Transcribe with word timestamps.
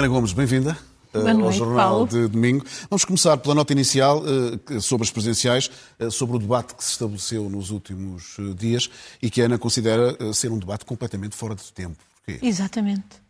Ana 0.00 0.08
Gomes, 0.08 0.32
bem-vinda. 0.32 0.78
Boa 1.12 1.30
ao 1.30 1.52
Jornal 1.52 1.76
Paulo. 1.76 2.08
de 2.08 2.26
Domingo. 2.26 2.64
Vamos 2.88 3.04
começar 3.04 3.36
pela 3.36 3.54
nota 3.54 3.74
inicial 3.74 4.22
eh, 4.24 4.80
sobre 4.80 5.04
as 5.04 5.10
presenciais, 5.10 5.70
eh, 5.98 6.08
sobre 6.08 6.36
o 6.36 6.38
debate 6.38 6.74
que 6.74 6.82
se 6.82 6.92
estabeleceu 6.92 7.50
nos 7.50 7.68
últimos 7.68 8.36
eh, 8.38 8.54
dias 8.56 8.88
e 9.20 9.28
que 9.28 9.42
a 9.42 9.44
Ana 9.44 9.58
considera 9.58 10.16
eh, 10.18 10.32
ser 10.32 10.50
um 10.50 10.58
debate 10.58 10.86
completamente 10.86 11.36
fora 11.36 11.54
de 11.54 11.70
tempo. 11.74 11.98
Porquê? 12.24 12.40
Exatamente. 12.42 13.20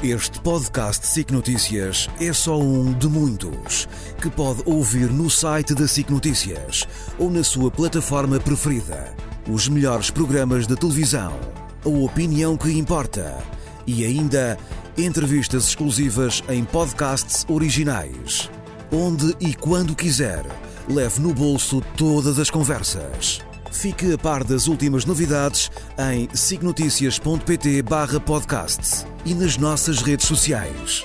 Este 0.00 0.40
podcast 0.42 1.04
SIC 1.08 1.32
Notícias 1.32 2.08
é 2.20 2.32
só 2.32 2.56
um 2.56 2.92
de 2.92 3.08
muitos 3.08 3.88
que 4.22 4.30
pode 4.30 4.62
ouvir 4.64 5.10
no 5.10 5.28
site 5.28 5.74
da 5.74 5.88
SIC 5.88 6.10
Notícias 6.10 6.86
ou 7.18 7.28
na 7.28 7.42
sua 7.42 7.68
plataforma 7.68 8.38
preferida. 8.38 9.12
Os 9.52 9.66
melhores 9.66 10.08
programas 10.08 10.68
de 10.68 10.76
televisão, 10.76 11.32
a 11.84 11.88
opinião 11.88 12.56
que 12.56 12.70
importa 12.70 13.42
e 13.86 14.04
ainda 14.04 14.58
entrevistas 14.96 15.68
exclusivas 15.68 16.42
em 16.48 16.64
podcasts 16.64 17.44
originais. 17.48 18.50
Onde 18.92 19.34
e 19.40 19.54
quando 19.54 19.96
quiser, 19.96 20.44
leve 20.88 21.20
no 21.20 21.34
bolso 21.34 21.82
todas 21.96 22.38
as 22.38 22.50
conversas. 22.50 23.40
Fique 23.72 24.12
a 24.12 24.18
par 24.18 24.44
das 24.44 24.68
últimas 24.68 25.04
novidades 25.04 25.70
em 25.98 26.28
signoticias.pt 26.34 27.82
barra 27.82 28.20
podcast 28.20 29.04
e 29.26 29.34
nas 29.34 29.56
nossas 29.56 30.00
redes 30.00 30.26
sociais. 30.26 31.04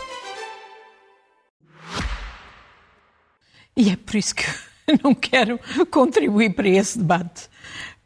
E 3.75 3.89
é 3.89 3.95
por 3.95 4.15
isso 4.15 4.35
que 4.35 4.45
não 5.01 5.15
quero 5.15 5.59
contribuir 5.89 6.53
para 6.53 6.67
esse 6.67 6.97
debate. 6.97 7.49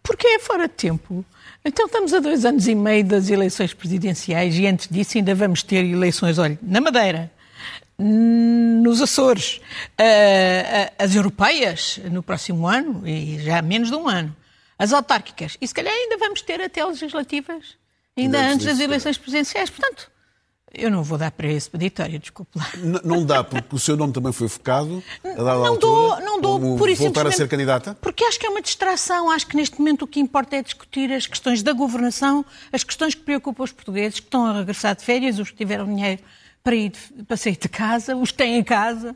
Porque 0.03 0.27
é 0.27 0.39
fora 0.39 0.67
de 0.67 0.73
tempo. 0.75 1.25
Então 1.65 1.85
estamos 1.85 2.13
a 2.13 2.19
dois 2.19 2.43
anos 2.43 2.67
e 2.67 2.75
meio 2.75 3.05
das 3.05 3.29
eleições 3.29 3.73
presidenciais 3.73 4.57
e 4.57 4.67
antes 4.67 4.89
disso 4.89 5.17
ainda 5.17 5.33
vamos 5.33 5.63
ter 5.63 5.85
eleições, 5.85 6.37
olha, 6.37 6.59
na 6.61 6.81
Madeira, 6.81 7.31
nos 7.97 9.01
Açores, 9.01 9.61
as 10.99 11.15
europeias 11.15 12.01
no 12.11 12.21
próximo 12.21 12.67
ano 12.67 13.07
e 13.07 13.39
já 13.39 13.59
há 13.59 13.61
menos 13.61 13.89
de 13.89 13.95
um 13.95 14.09
ano, 14.09 14.35
as 14.77 14.91
autárquicas 14.91 15.57
e 15.61 15.65
se 15.65 15.73
calhar 15.73 15.93
ainda 15.93 16.17
vamos 16.17 16.41
ter 16.41 16.59
até 16.59 16.83
legislativas, 16.83 17.77
ainda 18.17 18.39
Ainda 18.39 18.53
antes 18.53 18.65
das 18.65 18.81
eleições 18.81 19.17
presidenciais. 19.17 19.69
Portanto, 19.69 20.11
eu 20.73 20.89
não 20.89 21.03
vou 21.03 21.17
dar 21.17 21.29
para 21.31 21.47
esse 21.47 21.69
peditório, 21.69 22.17
desculpe 22.19 22.57
lá. 22.57 22.67
N- 22.77 22.99
Não 23.03 23.23
dá, 23.25 23.43
porque 23.43 23.75
o 23.75 23.79
seu 23.79 23.95
nome 23.95 24.11
também 24.11 24.33
foi 24.33 24.47
focado 24.49 25.03
a 25.23 25.27
dada 25.29 25.43
Não 25.43 25.65
altura, 25.67 25.77
dou, 25.79 26.19
não 26.21 26.41
dou 26.41 26.59
como 26.59 26.77
por 26.77 26.89
isso 26.89 27.03
voltar 27.03 27.27
a 27.27 27.31
ser 27.31 27.47
candidata? 27.47 27.95
Porque 28.01 28.23
acho 28.23 28.39
que 28.39 28.45
é 28.45 28.49
uma 28.49 28.61
distração. 28.61 29.29
Acho 29.29 29.45
que 29.47 29.55
neste 29.55 29.77
momento 29.79 30.01
o 30.03 30.07
que 30.07 30.19
importa 30.19 30.55
é 30.55 30.63
discutir 30.63 31.11
as 31.11 31.27
questões 31.27 31.61
da 31.61 31.73
governação, 31.73 32.43
as 32.71 32.83
questões 32.83 33.13
que 33.13 33.21
preocupam 33.21 33.63
os 33.63 33.71
portugueses, 33.71 34.19
que 34.19 34.25
estão 34.27 34.45
a 34.45 34.53
regressar 34.59 34.95
de 34.95 35.03
férias, 35.03 35.37
os 35.39 35.51
que 35.51 35.57
tiveram 35.57 35.85
dinheiro 35.85 36.21
para, 36.63 36.75
ir, 36.75 36.91
para 37.27 37.37
sair 37.37 37.55
de 37.57 37.69
casa, 37.69 38.15
os 38.15 38.31
que 38.31 38.37
têm 38.37 38.57
em 38.57 38.63
casa, 38.63 39.15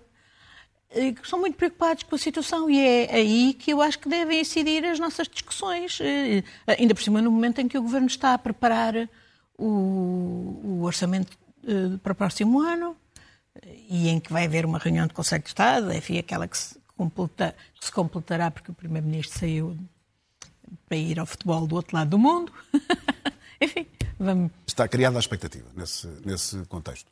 que 0.91 1.21
estão 1.23 1.39
muito 1.39 1.55
preocupados 1.55 2.03
com 2.03 2.15
a 2.15 2.17
situação. 2.19 2.69
E 2.69 2.79
é 2.79 3.15
aí 3.15 3.53
que 3.53 3.71
eu 3.73 3.81
acho 3.81 3.97
que 3.99 4.07
devem 4.07 4.41
incidir 4.41 4.85
as 4.85 4.99
nossas 4.99 5.27
discussões. 5.27 5.97
Eh, 6.01 6.43
Ainda 6.79 6.93
por 6.93 7.01
cima, 7.03 7.21
no 7.21 7.31
momento 7.31 7.59
em 7.61 7.67
que 7.67 7.77
o 7.77 7.81
governo 7.81 8.07
está 8.07 8.33
a 8.33 8.37
preparar 8.37 8.93
o, 9.57 10.59
o 10.63 10.81
orçamento 10.83 11.37
eh, 11.67 11.97
para 12.01 12.13
o 12.13 12.15
próximo 12.15 12.59
ano 12.59 12.95
e 13.89 14.09
em 14.09 14.19
que 14.19 14.31
vai 14.31 14.45
haver 14.45 14.65
uma 14.65 14.77
reunião 14.77 15.07
de 15.07 15.13
Conselho 15.13 15.43
de 15.43 15.49
Estado, 15.49 15.91
enfim, 15.93 16.17
aquela 16.17 16.47
que 16.47 16.57
se, 16.57 16.79
completa, 16.95 17.55
que 17.79 17.85
se 17.85 17.91
completará 17.91 18.51
porque 18.51 18.71
o 18.71 18.73
Primeiro-Ministro 18.73 19.39
saiu 19.39 19.77
para 20.87 20.97
ir 20.97 21.19
ao 21.19 21.25
futebol 21.25 21.65
do 21.65 21.75
outro 21.75 21.95
lado 21.95 22.09
do 22.09 22.19
mundo. 22.19 22.51
enfim, 23.61 23.87
vamos. 24.19 24.51
Está 24.65 24.87
criada 24.87 25.17
a 25.17 25.19
expectativa 25.19 25.67
nesse, 25.75 26.07
nesse 26.25 26.57
contexto. 26.65 27.11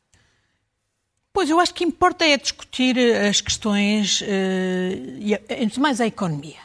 Pois 1.32 1.50
eu 1.50 1.60
acho 1.60 1.74
que 1.74 1.84
importa 1.84 2.24
é 2.24 2.36
discutir 2.38 2.96
eh, 2.96 3.28
as 3.28 3.42
questões, 3.42 4.22
eh, 4.22 5.18
e, 5.18 5.34
antes 5.34 5.74
de 5.74 5.80
mais, 5.80 6.00
a 6.00 6.06
economia. 6.06 6.56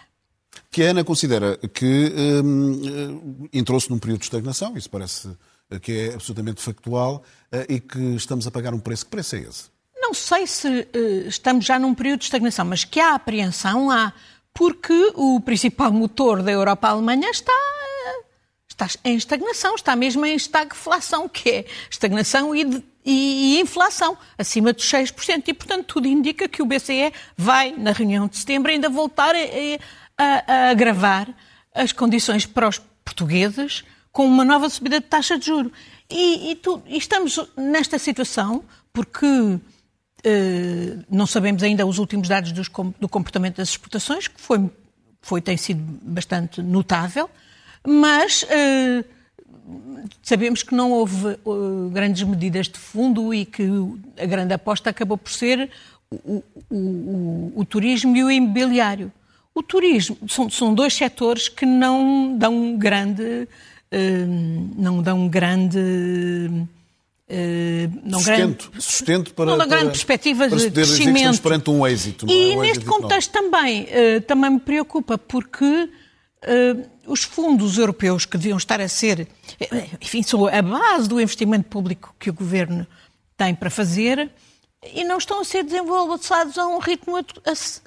Que 0.72 0.84
a 0.84 0.92
Ana 0.92 1.04
considera 1.04 1.58
que 1.58 2.06
eh, 2.06 3.58
entrou-se 3.58 3.90
num 3.90 4.00
período 4.00 4.20
de 4.20 4.28
estagnação, 4.28 4.78
isso 4.78 4.90
parece 4.90 5.30
que 5.80 6.10
é 6.10 6.14
absolutamente 6.14 6.62
factual, 6.62 7.24
eh, 7.52 7.66
e 7.70 7.80
que 7.80 8.00
estamos 8.16 8.46
a 8.48 8.52
pagar 8.52 8.74
um 8.74 8.80
preço. 8.80 9.06
Que 9.06 9.12
preço 9.12 9.36
é 9.36 9.40
esse? 9.40 9.70
Não 10.02 10.14
sei 10.14 10.46
se 10.48 10.68
eh, 10.94 11.28
estamos 11.28 11.64
já 11.66 11.78
num 11.80 11.94
período 11.94 12.20
de 12.20 12.26
estagnação, 12.26 12.66
mas 12.66 12.84
que 12.84 13.00
há 13.00 13.16
apreensão, 13.16 13.90
há. 13.92 14.12
Porque 14.54 15.14
o 15.16 15.40
principal 15.40 15.94
motor 15.94 16.44
da 16.44 16.52
Europa, 16.52 16.90
Alemanha, 16.90 17.30
está, 17.30 17.54
eh, 17.54 18.22
está 18.70 18.88
em 19.06 19.16
estagnação, 19.16 19.76
está 19.76 19.96
mesmo 19.96 20.26
em 20.26 20.36
estagflação, 20.36 21.30
que 21.30 21.50
é 21.50 21.66
estagnação 21.90 22.54
e, 22.54 22.66
de- 22.66 22.84
e 23.06 23.60
inflação, 23.62 24.18
acima 24.38 24.74
dos 24.74 24.84
6%. 24.90 25.48
E, 25.48 25.54
portanto, 25.54 25.86
tudo 25.86 26.08
indica 26.08 26.50
que 26.50 26.62
o 26.62 26.66
BCE 26.66 27.14
vai, 27.38 27.72
na 27.78 27.92
reunião 27.94 28.28
de 28.28 28.38
setembro, 28.38 28.70
ainda 28.72 28.90
voltar 28.90 29.34
a, 29.36 29.40
a- 30.18 30.44
a 30.54 30.70
agravar 30.72 31.34
as 31.74 31.94
condições 31.94 32.46
para 32.46 32.68
os 32.68 32.78
portugueses 33.06 33.86
com 34.12 34.26
uma 34.26 34.44
nova 34.44 34.70
subida 34.70 35.00
de 35.00 35.06
taxa 35.08 35.38
de 35.38 35.46
juro. 35.46 35.72
E, 36.10 36.52
e 36.52 36.56
tu- 36.56 36.82
e 36.88 36.98
estamos 36.98 37.40
nesta 37.56 37.98
situação 37.98 38.64
porque 38.92 39.26
eh, 40.24 40.98
não 41.10 41.26
sabemos 41.26 41.64
ainda 41.64 41.86
os 41.86 41.98
últimos 41.98 42.28
dados 42.28 42.52
dos 42.52 42.68
do 43.00 43.08
comportamento 43.10 43.58
das 43.58 43.70
exportações, 43.70 44.28
que 44.28 44.40
foi, 44.40 44.70
foi, 45.22 45.42
tem 45.42 45.56
sido 45.58 45.82
bastante 46.04 46.62
notável, 46.62 47.30
mas 47.88 48.46
eh, 48.50 49.04
sabemos 50.22 50.62
que 50.64 50.76
não 50.76 50.92
houve 50.92 51.30
eh, 51.30 51.38
grandes 51.92 52.24
medidas 52.24 52.68
de 52.68 52.78
fundo 52.78 53.34
e 53.34 53.46
que 53.46 53.64
a 54.22 54.26
grande 54.26 54.54
aposta 54.54 54.90
acabou 54.90 55.18
por 55.18 55.32
ser 55.32 55.70
o, 56.12 56.44
o- 56.70 56.76
o- 56.76 57.54
o 57.56 57.66
turismo 57.66 58.16
e 58.18 58.24
o 58.24 58.30
imobiliário. 58.30 59.12
O 59.56 59.62
turismo 59.64 60.18
são, 60.30 60.50
são 60.50 60.74
dois 60.74 60.94
setores 60.94 61.48
que 61.50 61.66
não 61.66 62.38
dão 62.38 62.78
grande. 62.78 63.48
Eh, 63.92 64.26
não 64.78 65.02
dão 65.02 65.28
grande. 65.28 65.78
eh, 67.28 67.88
não 68.04 68.22
grande- 68.24 68.64
Sustento, 68.64 68.72
sustento 68.82 69.34
para, 69.34 69.46
não 69.46 69.58
dá 69.58 69.66
grande 69.66 69.84
para- 69.86 69.92
perspectiva 69.92 70.48
para 70.50 70.58
de 70.58 70.72
crescimento. 70.72 71.16
estamos 71.18 71.40
perante 71.40 71.70
um 71.70 71.88
êxito. 71.88 72.26
não 72.26 72.34
é? 72.34 72.38
E 72.38 72.40
Um 72.40 72.44
êxito 72.46 72.60
neste 72.62 72.78
económico. 72.80 73.02
contexto 73.04 73.32
também, 73.32 73.88
eh, 73.90 74.20
também 74.22 74.50
me 74.52 74.60
preocupa, 74.60 75.18
porque 75.18 75.90
eh, 76.44 76.76
os 77.06 77.24
fundos 77.24 77.78
europeus 77.78 78.26
que 78.26 78.38
deviam 78.38 78.58
estar 78.58 78.82
a 78.82 78.88
ser, 78.88 79.28
enfim, 80.02 80.24
são 80.24 80.48
a 80.48 80.62
base 80.62 81.08
do 81.08 81.22
investimento 81.22 81.70
público 81.70 82.16
que 82.20 82.30
o 82.30 82.34
governo 82.34 82.86
tem 83.38 83.54
para 83.56 83.70
fazer, 83.70 84.30
e 84.94 85.04
não 85.04 85.18
estão 85.20 85.40
a 85.42 85.44
ser 85.46 85.64
desenvolvidos 85.64 86.32
a 86.58 86.68
um 86.68 86.80
ritmo 86.80 87.16
ade- 87.16 87.34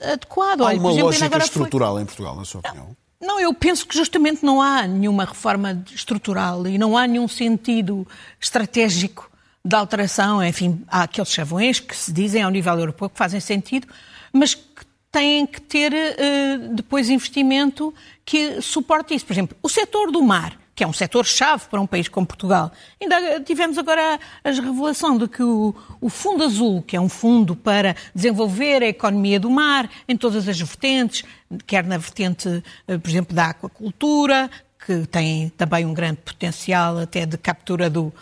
adequado. 0.01 0.61
Há 0.63 0.67
Olha, 0.67 0.79
uma 0.79 0.91
exemplo, 0.91 0.91
ainda 0.91 1.03
lógica 1.05 1.27
agora 1.27 1.41
foi- 1.41 1.49
estrutural 1.49 2.01
em 2.01 2.05
Portugal, 2.07 2.37
na 2.37 2.45
sua 2.45 2.61
opinião? 2.61 2.87
não, 2.87 2.97
eu 3.41 3.53
penso 3.53 3.87
que 3.87 3.97
justamente 3.97 4.45
não 4.45 4.61
há 4.61 4.87
nenhuma 4.87 5.25
reforma 5.25 5.85
estrutural 5.95 6.67
e 6.67 6.79
não 6.79 6.97
há 6.97 7.07
nenhum 7.07 7.29
sentido 7.29 8.07
estratégico 8.41 9.31
de 9.65 9.75
alteração. 9.75 10.45
Enfim, 10.45 10.85
há 10.89 11.05
aqueles 11.05 11.31
chavões 11.31 11.81
que 11.81 11.97
se 11.97 12.13
dizem 12.13 12.43
ao 12.43 12.51
nível 12.51 12.79
europeu 12.79 13.09
que 13.09 13.17
fazem 13.17 13.41
sentido, 13.41 13.89
mas 14.33 14.55
que 14.55 14.85
têm 15.11 15.47
que 15.47 15.61
ter 15.61 15.93
eh, 15.93 16.59
depois 16.73 17.09
investimento 17.09 17.95
que 18.25 18.61
suporte 18.61 19.15
isso. 19.15 19.25
Por 19.25 19.33
exemplo, 19.33 19.57
o 19.63 19.69
setor 19.69 20.11
do 20.11 20.23
mar, 20.23 20.59
que 20.75 20.83
é 20.83 20.87
um 20.87 20.93
setor-chave 20.93 21.67
para 21.69 21.81
um 21.81 21.87
país 21.87 22.09
como 22.09 22.27
Portugal. 22.27 22.73
Ainda 23.01 23.41
tivemos 23.41 23.79
agora 23.79 24.19
a 24.43 24.51
revelação 24.51 25.17
de 25.17 25.29
que 25.29 25.43
o, 25.43 25.75
o 26.01 26.09
Fundo 26.09 26.43
Azul, 26.43 26.83
que 26.83 26.97
é 26.97 27.01
um 27.01 27.09
fundo 27.09 27.55
para 27.55 27.95
desenvolver 28.15 28.83
a 28.83 28.89
economia 28.89 29.39
do 29.39 29.51
mar 29.51 29.89
em 30.09 30.17
todas 30.17 30.49
as 30.49 30.59
vertentes, 30.59 31.25
quer 31.67 31.85
na 31.85 31.97
vertente, 31.97 32.63
eh, 32.89 32.99
por 32.99 33.09
exemplo, 33.09 33.35
da 33.35 33.51
aquacultura, 33.51 34.51
que 34.85 35.07
tem 35.07 35.49
também 35.51 35.87
um 35.87 35.95
grande 35.95 36.19
potencial 36.19 36.99
até 36.99 37.25
de 37.25 37.39
captura 37.39 37.89
do, 37.89 38.13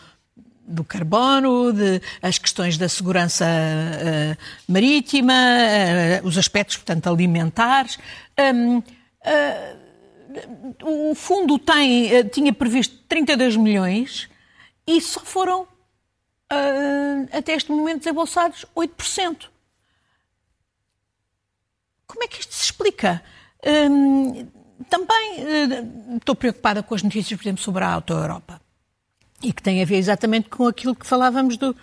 do 0.66 0.84
carbono, 0.84 1.72
de, 1.72 2.00
as 2.20 2.38
questões 2.38 2.78
da 2.78 2.88
segurança 2.88 3.44
eh, 3.46 4.36
marítima, 4.68 5.32
eh, 5.32 6.20
os 6.22 6.38
aspectos, 6.38 6.76
portanto, 6.76 7.08
alimentares. 7.08 7.98
Hum, 8.38 8.82
eh, 9.24 9.76
o 10.82 11.14
fundo 11.14 11.58
tem, 11.58 12.12
eh, 12.14 12.24
tinha 12.24 12.52
previsto 12.52 12.96
32 13.08 13.56
milhões 13.56 14.28
e 14.86 15.00
só 15.00 15.20
foram, 15.20 15.66
eh, 16.50 17.28
até 17.38 17.54
este 17.54 17.70
momento, 17.70 17.98
desembolsados 18.00 18.64
8%. 18.74 19.50
Como 22.06 22.22
é 22.24 22.28
que 22.28 22.40
isto 22.40 22.54
se 22.54 22.64
explica? 22.64 23.22
Hum, 23.64 24.46
também 24.88 25.34
eh, 25.38 26.16
estou 26.16 26.34
preocupada 26.34 26.82
com 26.82 26.94
as 26.94 27.02
notícias, 27.02 27.38
por 27.38 27.44
exemplo, 27.44 27.62
sobre 27.62 27.84
a 27.84 27.92
Auto-Europa. 27.92 28.60
E 29.42 29.52
que 29.52 29.62
tem 29.62 29.82
a 29.82 29.84
ver 29.84 29.96
exatamente 29.96 30.48
com 30.48 30.66
aquilo 30.66 30.94
que 30.94 31.06
falávamos 31.06 31.56
do, 31.56 31.74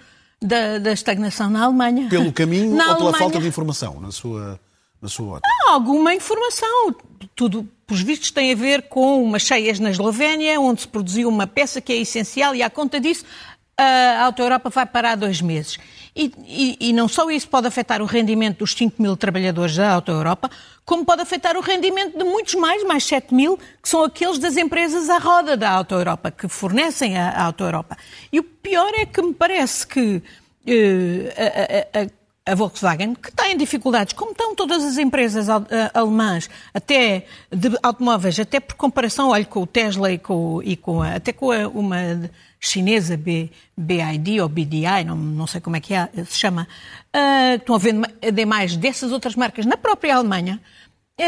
da, 0.41 0.77
da 0.77 0.91
estagnação 0.93 1.49
na 1.49 1.63
Alemanha. 1.63 2.07
Pelo 2.09 2.31
caminho 2.31 2.73
Na 2.75 2.89
ou 2.91 2.95
pela 2.95 2.99
Alemanha- 3.09 3.17
falta 3.17 3.39
de 3.39 3.47
informação, 3.47 3.99
na 3.99 4.11
sua, 4.11 4.59
na 5.01 5.07
sua 5.07 5.35
ótica? 5.35 5.49
alguma 5.69 6.13
informação. 6.13 6.95
Tudo, 7.35 7.67
pelos 7.85 8.01
vistos, 8.01 8.31
tem 8.31 8.51
a 8.51 8.55
ver 8.55 8.83
com 8.83 9.23
umas 9.23 9.43
cheias 9.43 9.79
na 9.79 9.91
Eslovénia, 9.91 10.59
onde 10.59 10.81
se 10.81 10.87
produziu 10.87 11.29
uma 11.29 11.47
peça 11.47 11.79
que 11.79 11.93
é 11.93 11.97
essencial 11.97 12.55
e, 12.55 12.63
à 12.63 12.69
conta 12.69 12.99
disso, 12.99 13.23
a 13.77 14.25
Auto 14.25 14.41
Europa 14.41 14.69
vai 14.69 14.85
parar 14.85 15.15
dois 15.15 15.41
meses. 15.41 15.77
E, 16.15 16.33
e, 16.45 16.89
e, 16.89 16.93
não 16.93 17.07
só 17.07 17.29
isso 17.29 17.47
pode 17.47 17.67
afetar 17.67 18.01
o 18.01 18.05
rendimento 18.05 18.59
dos 18.59 18.73
5 18.73 19.01
mil 19.01 19.15
trabalhadores 19.15 19.75
da 19.75 19.93
Auto 19.93 20.11
Europa, 20.11 20.49
como 20.83 21.05
pode 21.05 21.21
afetar 21.21 21.55
o 21.55 21.61
rendimento 21.61 22.17
de 22.17 22.23
muitos 22.23 22.55
mais, 22.55 22.83
mais 22.83 23.05
7 23.05 23.33
mil, 23.33 23.57
que 23.81 23.87
são 23.87 24.03
aqueles 24.03 24.37
das 24.37 24.57
empresas 24.57 25.09
à 25.09 25.17
roda 25.17 25.55
da 25.55 25.69
Auto 25.69 25.93
Europa, 25.95 26.31
que 26.31 26.47
fornecem 26.49 27.17
a, 27.17 27.45
Auto 27.45 27.63
Europa. 27.63 27.95
E 28.33 28.39
o 28.39 28.43
pior 28.43 28.91
é 28.95 29.05
que 29.05 29.21
me 29.21 29.33
parece 29.33 29.87
que 29.87 30.17
uh, 30.17 30.21
a, 31.95 31.99
a, 31.99 32.03
a 32.03 32.18
Volkswagen, 32.55 33.15
que 33.15 33.29
está 33.29 33.49
em 33.49 33.57
dificuldades, 33.57 34.13
como 34.13 34.31
estão 34.31 34.55
todas 34.55 34.83
as 34.83 34.97
empresas 34.97 35.47
alemãs, 35.93 36.49
até 36.73 37.25
de 37.51 37.77
automóveis, 37.81 38.39
até 38.39 38.59
por 38.59 38.75
comparação, 38.75 39.29
olha, 39.29 39.45
com 39.45 39.61
o 39.61 39.67
Tesla 39.67 40.11
e 40.11 40.17
com, 40.17 40.61
e 40.63 40.75
com 40.75 41.01
a, 41.01 41.15
até 41.15 41.31
com 41.33 41.51
a, 41.51 41.67
uma 41.67 42.29
chinesa, 42.59 43.15
B, 43.15 43.49
BID 43.77 44.41
ou 44.41 44.49
BDI, 44.49 45.03
não, 45.05 45.15
não 45.15 45.47
sei 45.47 45.61
como 45.61 45.77
é 45.77 45.79
que 45.79 45.93
é, 45.93 46.09
se 46.25 46.37
chama, 46.37 46.67
uh, 47.15 47.55
estão 47.55 47.75
a 47.75 47.77
vender 47.77 48.31
demais 48.33 48.75
dessas 48.75 49.11
outras 49.11 49.35
marcas 49.35 49.65
na 49.65 49.77
própria 49.77 50.15
Alemanha, 50.15 50.61
uh, 51.19 51.23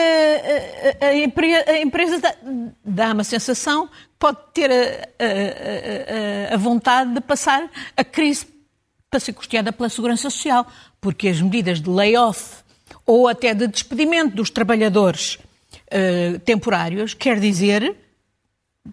a, 1.02 1.06
a, 1.06 1.74
a, 1.74 1.82
empresa 1.82 2.20
dá, 2.20 2.36
dá 2.84 3.14
uma 3.14 3.24
sensação 3.24 3.88
que 3.88 3.94
pode 4.20 4.38
ter 4.54 4.70
a, 4.72 6.54
a 6.54 6.58
vontade 6.58 7.14
de 7.14 7.22
passar 7.22 7.70
a 7.96 8.04
crise 8.04 8.46
para 9.10 9.20
ser 9.20 9.34
custeada 9.34 9.74
pela 9.74 9.90
Segurança 9.90 10.30
Social, 10.30 10.66
porque 11.02 11.28
as 11.28 11.42
medidas 11.42 11.82
de 11.82 11.90
layoff 11.90 12.62
ou 13.06 13.28
até 13.28 13.54
de 13.54 13.68
despedimento 13.68 14.36
dos 14.36 14.52
trabalhadores 14.52 15.36
uh, 15.36 16.40
temporários 16.46 17.16
quer 17.16 17.40
dizer 17.40 17.96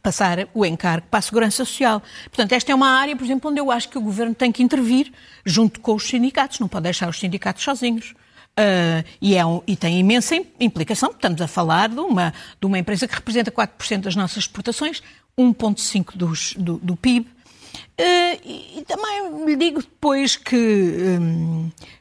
passar 0.02 0.48
o 0.54 0.64
encargo 0.66 1.06
para 1.10 1.18
a 1.18 1.22
Segurança 1.22 1.64
Social. 1.64 2.02
Portanto, 2.24 2.52
esta 2.52 2.72
é 2.72 2.74
uma 2.74 2.88
área, 2.88 3.16
por 3.16 3.24
exemplo, 3.24 3.50
onde 3.50 3.60
eu 3.60 3.70
acho 3.70 3.88
que 3.88 3.96
o 3.96 4.00
Governo 4.00 4.34
tem 4.34 4.50
que 4.50 4.62
intervir 4.62 5.12
junto 5.44 5.80
com 5.80 5.94
os 5.94 6.06
sindicatos, 6.06 6.58
não 6.58 6.68
pode 6.68 6.84
deixar 6.84 7.08
os 7.08 7.18
sindicatos 7.18 7.62
sozinhos. 7.62 8.14
Uh, 8.58 9.06
e, 9.20 9.36
é 9.36 9.46
um, 9.46 9.62
e, 9.66 9.76
tem 9.76 10.00
imensa 10.00 10.34
implicação, 10.58 11.10
estamos 11.10 11.40
a 11.40 11.46
falar 11.46 11.88
de 11.88 12.00
uma, 12.00 12.34
de 12.60 12.66
uma 12.66 12.78
empresa 12.78 13.06
que 13.06 13.14
representa 13.14 13.52
4% 13.52 14.00
das 14.00 14.16
nossas 14.16 14.38
exportações, 14.38 15.00
1,5% 15.38 16.16
do, 16.56 16.78
do 16.78 16.96
PIB, 16.96 17.28
Uh, 18.00 18.38
e, 18.44 18.78
e, 18.78 18.84
também 18.86 19.44
lhe 19.44 19.56
digo 19.56 19.80
depois 19.80 20.36
que 20.36 20.56
um, 21.20 21.66
eh, 21.66 21.82
eh, 21.82 21.97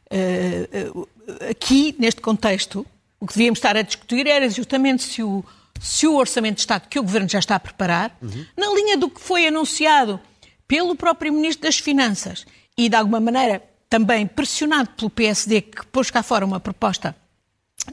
aqui, 1.50 1.96
neste 2.00 2.22
contexto, 2.22 2.86
o 3.20 3.28
que 3.28 3.34
devíamos 3.34 3.60
estar 3.60 3.76
a 3.76 3.82
discutir 3.82 4.28
era 4.28 4.50
justamente 4.50 5.04
se 5.04 5.24
o, 5.24 5.44
se 5.80 6.08
o 6.08 6.16
Orçamento 6.16 6.56
de 6.56 6.62
Estado 6.62 6.88
que 6.88 7.00
o 7.00 7.04
Governo 7.04 7.30
já 7.30 7.40
está 7.40 7.56
a 7.56 7.60
preparar, 7.60 8.16
uhum. 8.22 8.46
na 8.56 8.68
linha 8.74 8.98
do 8.98 9.10
que 9.10 9.20
foi 9.20 9.48
anunciado 9.48 10.20
pelo 10.68 10.96
próprio 10.96 11.34
Ministro 11.34 11.64
das 11.64 11.78
Finanças 11.78 12.46
e, 12.78 12.90
de 12.90 12.96
alguma 12.96 13.20
maneira, 13.20 13.64
também 13.90 14.28
pressionado 14.28 14.90
pelo 14.90 15.10
PSD, 15.10 15.62
que 15.62 15.86
pôs 15.88 16.12
cá 16.12 16.22
fora 16.22 16.46
uma 16.46 16.60
proposta 16.60 17.16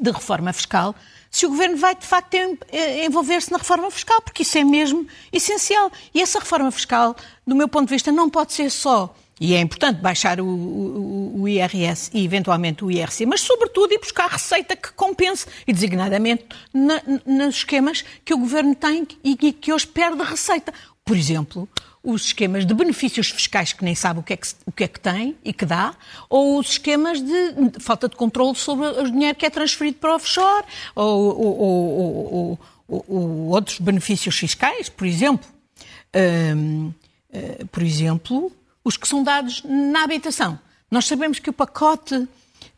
de 0.00 0.10
reforma 0.10 0.52
fiscal, 0.52 0.94
se 1.34 1.46
o 1.46 1.48
Governo 1.48 1.76
vai, 1.76 1.96
de 1.96 2.06
facto, 2.06 2.34
eh, 2.34 3.06
envolver-se 3.06 3.50
na 3.50 3.58
reforma 3.58 3.90
fiscal, 3.90 4.22
porque 4.22 4.42
isso 4.42 4.56
é 4.56 4.62
mesmo 4.62 5.04
essencial. 5.32 5.90
E 6.14 6.22
essa 6.22 6.38
reforma 6.38 6.70
fiscal, 6.70 7.16
do 7.44 7.56
meu 7.56 7.66
ponto 7.66 7.88
de 7.88 7.94
vista, 7.94 8.12
não 8.12 8.30
pode 8.30 8.52
ser 8.52 8.70
só 8.70 9.12
e 9.40 9.54
é 9.54 9.60
importante 9.60 10.00
baixar 10.00 10.40
o, 10.40 10.46
o, 10.46 11.42
o, 11.42 11.48
IRS 11.48 12.10
e 12.14 12.24
eventualmente 12.24 12.84
o 12.84 12.90
IRC, 12.90 13.26
mas 13.26 13.40
sobretudo 13.40 13.92
ir 13.92 13.98
buscar 13.98 14.28
receita 14.28 14.76
que 14.76 14.92
compense, 14.92 15.46
e 15.66 15.72
designadamente 15.72 16.46
na, 16.72 17.02
nos 17.26 17.56
esquemas 17.56 18.04
que 18.24 18.32
o 18.32 18.38
Governo 18.38 18.74
tem 18.74 19.06
e 19.22 19.36
que 19.36 19.72
hoje 19.72 19.86
perde 19.86 20.22
receita. 20.22 20.72
Por 21.04 21.16
exemplo, 21.16 21.68
os 22.04 22.26
esquemas 22.26 22.66
de 22.66 22.74
benefícios 22.74 23.30
fiscais 23.30 23.72
que 23.72 23.82
nem 23.82 23.94
sabe 23.94 24.20
o 24.20 24.22
que, 24.22 24.34
é 24.34 24.36
que, 24.36 24.48
o 24.66 24.72
que 24.72 24.84
é 24.84 24.88
que 24.88 25.00
tem 25.00 25.36
e 25.42 25.52
que 25.52 25.64
dá, 25.64 25.94
ou 26.28 26.58
os 26.58 26.72
esquemas 26.72 27.20
de, 27.20 27.52
de 27.70 27.80
falta 27.80 28.08
de 28.08 28.14
controle 28.14 28.54
sobre 28.54 28.86
o 28.86 29.10
dinheiro 29.10 29.36
que 29.36 29.46
é 29.46 29.50
transferido 29.50 29.96
para 29.96 30.12
o 30.12 30.16
offshore, 30.16 30.64
ou, 30.94 31.40
ou, 31.40 32.58
ou, 32.88 33.04
ou 33.08 33.48
outros 33.48 33.78
benefícios 33.80 34.38
fiscais, 34.38 34.88
por 34.88 35.06
exemplo. 35.06 35.48
Um, 36.14 36.86
uh, 36.86 36.94
eh, 37.32 37.64
por 37.72 37.82
exemplo, 37.82 38.52
os 38.84 38.96
que 38.96 39.08
são 39.08 39.24
dados 39.24 39.62
na 39.64 40.04
habitação. 40.04 40.58
Nós 40.90 41.06
sabemos 41.06 41.38
que 41.38 41.50
o 41.50 41.52
pacote, 41.52 42.28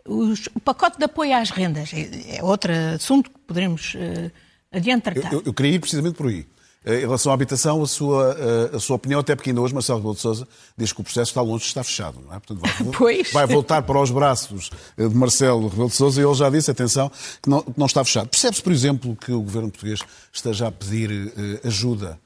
os, 0.06 0.46
o 0.54 0.60
pacote 0.60 0.98
de 0.98 1.04
apoio 1.04 1.36
às 1.36 1.50
rendas 1.50 1.92
é, 1.92 2.38
é 2.38 2.42
outro 2.44 2.72
assunto 2.94 3.30
que 3.30 3.38
poderemos 3.40 3.94
uh, 3.94 4.30
adiante 4.72 5.02
tratar. 5.02 5.32
Eu, 5.32 5.40
eu, 5.40 5.42
eu 5.46 5.52
queria 5.52 5.72
ir 5.72 5.80
precisamente 5.80 6.16
por 6.16 6.28
aí. 6.28 6.46
Eh, 6.86 6.98
em 6.98 7.00
relação 7.00 7.32
à 7.32 7.34
habitação, 7.34 7.82
a 7.82 7.86
sua, 7.86 8.36
eh, 8.38 8.76
a 8.76 8.78
sua 8.78 8.94
opinião, 8.94 9.18
até 9.18 9.34
porque 9.34 9.50
ainda 9.50 9.60
hoje 9.60 9.74
Marcelo 9.74 9.98
Rebelo 9.98 10.14
de 10.14 10.20
Sousa 10.20 10.46
diz 10.78 10.92
que 10.92 11.00
o 11.00 11.04
processo 11.04 11.32
está 11.32 11.42
longe 11.42 11.64
de 11.64 11.68
estar 11.68 11.82
fechado. 11.82 12.20
Não 12.24 12.32
é? 12.32 12.38
Portanto, 12.38 12.60
vai, 12.96 13.22
vai, 13.32 13.46
voltar 13.46 13.82
para 13.82 14.00
os 14.00 14.10
braços 14.12 14.70
eh, 14.96 15.08
de 15.08 15.14
Marcelo 15.14 15.66
Rebelo 15.66 15.88
de 15.88 15.96
Sousa 15.96 16.20
e 16.20 16.24
ele 16.24 16.34
já 16.34 16.48
disse, 16.48 16.70
atenção, 16.70 17.10
que 17.42 17.50
não, 17.50 17.64
não 17.76 17.86
está 17.86 18.04
fechado. 18.04 18.28
Percebe-se, 18.28 18.62
por 18.62 18.72
exemplo, 18.72 19.16
que 19.16 19.32
o 19.32 19.42
governo 19.42 19.68
português 19.68 19.98
esteja 20.32 20.68
a 20.68 20.72
pedir 20.72 21.32
ajuda 21.64 22.20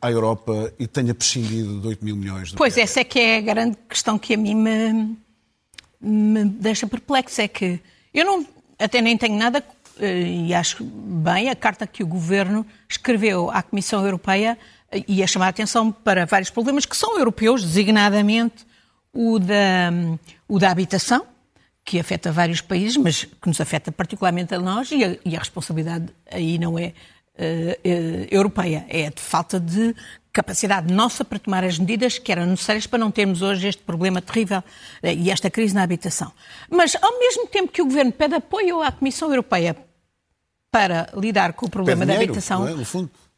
à 0.00 0.10
Europa 0.10 0.72
e 0.78 0.86
tenha 0.86 1.14
prescindido 1.14 1.80
de 1.80 1.86
8 1.88 2.04
mil 2.04 2.16
milhões 2.16 2.50
de 2.50 2.56
Pois, 2.56 2.76
essa 2.78 3.00
é 3.00 3.04
que 3.04 3.18
é 3.18 3.38
a 3.38 3.40
grande 3.40 3.76
questão 3.88 4.18
que 4.18 4.34
a 4.34 4.36
mim 4.36 4.54
me, 4.54 5.16
me 6.00 6.44
deixa 6.44 6.86
perplexo. 6.86 7.40
É 7.40 7.48
que 7.48 7.80
eu 8.14 8.24
não, 8.24 8.46
até 8.78 9.00
nem 9.00 9.16
tenho 9.16 9.36
nada 9.36 9.64
eh, 9.98 10.46
e 10.48 10.54
acho 10.54 10.84
bem 10.84 11.50
a 11.50 11.56
carta 11.56 11.86
que 11.86 12.02
o 12.02 12.06
Governo 12.06 12.66
escreveu 12.88 13.50
à 13.50 13.62
Comissão 13.62 14.04
Europeia 14.04 14.58
eh, 14.90 15.04
e 15.06 15.22
a 15.22 15.26
chamar 15.26 15.46
a 15.46 15.50
atenção 15.50 15.92
para 15.92 16.26
vários 16.26 16.50
problemas 16.50 16.86
que 16.86 16.96
são 16.96 17.18
europeus, 17.18 17.62
designadamente 17.62 18.66
o 19.12 19.38
da, 19.38 19.90
o 20.48 20.58
da 20.58 20.70
habitação, 20.70 21.26
que 21.84 21.98
afeta 21.98 22.32
vários 22.32 22.60
países, 22.60 22.96
mas 22.96 23.24
que 23.24 23.48
nos 23.48 23.60
afeta 23.60 23.92
particularmente 23.92 24.54
a 24.54 24.58
nós, 24.58 24.90
e 24.90 25.04
a, 25.04 25.16
e 25.24 25.36
a 25.36 25.38
responsabilidade 25.38 26.06
aí 26.30 26.58
não 26.58 26.78
é 26.78 26.94
europeia, 28.30 28.84
é 28.88 29.10
de 29.10 29.20
falta 29.20 29.58
de 29.58 29.94
capacidade 30.32 30.92
nossa 30.92 31.24
para 31.24 31.38
tomar 31.38 31.62
as 31.62 31.78
medidas 31.78 32.18
que 32.18 32.32
eram 32.32 32.46
necessárias 32.46 32.86
para 32.86 32.98
não 32.98 33.10
termos 33.10 33.42
hoje 33.42 33.68
este 33.68 33.82
problema 33.82 34.22
terrível 34.22 34.62
eh, 35.02 35.14
e 35.14 35.30
esta 35.30 35.50
crise 35.50 35.74
na 35.74 35.82
habitação. 35.82 36.32
Mas, 36.70 36.96
ao 37.00 37.18
mesmo 37.18 37.46
tempo 37.46 37.70
que 37.70 37.82
o 37.82 37.84
Governo 37.84 38.12
pede 38.12 38.34
apoio 38.34 38.82
à 38.82 38.90
Comissão 38.90 39.28
Europeia 39.28 39.76
para 40.70 41.10
lidar 41.14 41.52
com 41.52 41.66
o 41.66 41.70
problema 41.70 42.06
da 42.06 42.14
habitação, 42.14 42.66
é? 42.66 42.72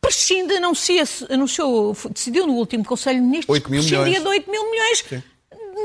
prescinde, 0.00 0.54
anuncia, 0.54 1.02
anunciou, 1.30 1.96
decidiu 2.12 2.46
no 2.46 2.52
último 2.52 2.84
Conselho 2.84 3.20
de 3.20 3.26
Ministros, 3.26 3.58
prescindia 3.58 4.20
de 4.20 4.26
8 4.26 4.50
mil 4.50 4.70
milhões 4.70 5.04
Sim. 5.08 5.22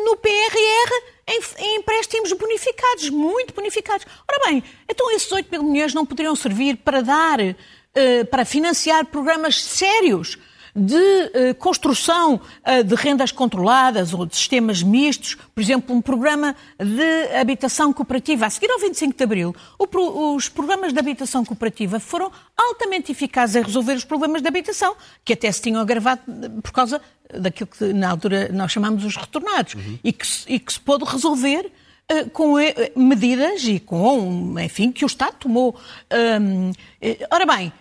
no 0.06 0.16
PRR 0.18 0.92
em, 1.28 1.40
em, 1.58 1.76
empréstimos 1.78 2.34
bonificados, 2.34 3.10
muito 3.10 3.54
bonificados. 3.54 4.06
Ora 4.30 4.48
bem, 4.48 4.64
então 4.88 5.10
esses 5.12 5.32
8 5.32 5.50
mil 5.50 5.64
milhões 5.64 5.94
não 5.94 6.06
poderiam 6.06 6.36
servir 6.36 6.78
para 6.78 7.02
dar, 7.02 7.40
para 8.30 8.46
financiar 8.46 9.06
programas 9.06 9.62
sérios 9.64 10.38
de 10.76 10.96
uh, 10.96 11.56
construção 11.56 12.36
uh, 12.36 12.84
de 12.84 12.96
rendas 12.96 13.32
controladas 13.32 14.14
ou 14.14 14.26
de 14.26 14.36
sistemas 14.36 14.84
mistos, 14.84 15.36
por 15.36 15.62
exemplo, 15.62 15.96
um 15.96 16.02
programa 16.02 16.56
de 16.78 17.38
habitação 17.38 17.92
cooperativa. 17.92 18.46
A 18.46 18.50
seguir 18.50 18.72
ao 18.72 18.80
25 18.80 19.18
de 19.18 19.24
Abril, 19.24 19.56
os 19.78 20.50
programas 20.50 20.94
de 20.94 21.00
habitação 21.00 21.44
cooperativa 21.44 22.00
foram 22.00 22.32
altamente 22.56 23.12
eficazes 23.12 23.56
em 23.56 23.64
resolver 23.64 23.94
os 23.94 24.06
problemas 24.06 24.42
de 24.42 24.48
habitação, 24.48 24.96
que 25.24 25.34
até 25.34 25.52
se 25.52 25.62
tinham 25.62 25.82
agravado 25.82 26.22
por 26.62 26.72
causa 26.72 27.02
daquilo 27.34 27.68
que 27.68 27.94
na 27.94 28.10
altura 28.10 28.50
nós 28.52 28.72
chamamos 28.72 29.04
os 29.06 29.16
retornados, 29.16 29.76
uhum. 29.76 30.00
e, 30.04 30.12
que, 30.12 30.26
e 30.48 30.60
que 30.60 30.74
se 30.74 30.80
pôde 30.80 31.06
resolver 31.06 31.72
com 32.34 32.56
medidas 32.96 33.64
e 33.66 33.80
com, 33.80 34.56
enfim, 34.60 34.92
que 34.92 35.06
o 35.06 35.08
Estado 35.08 35.36
tomou. 35.42 35.80
Um, 36.42 36.72
ora 37.30 37.46
bem, 37.46 37.72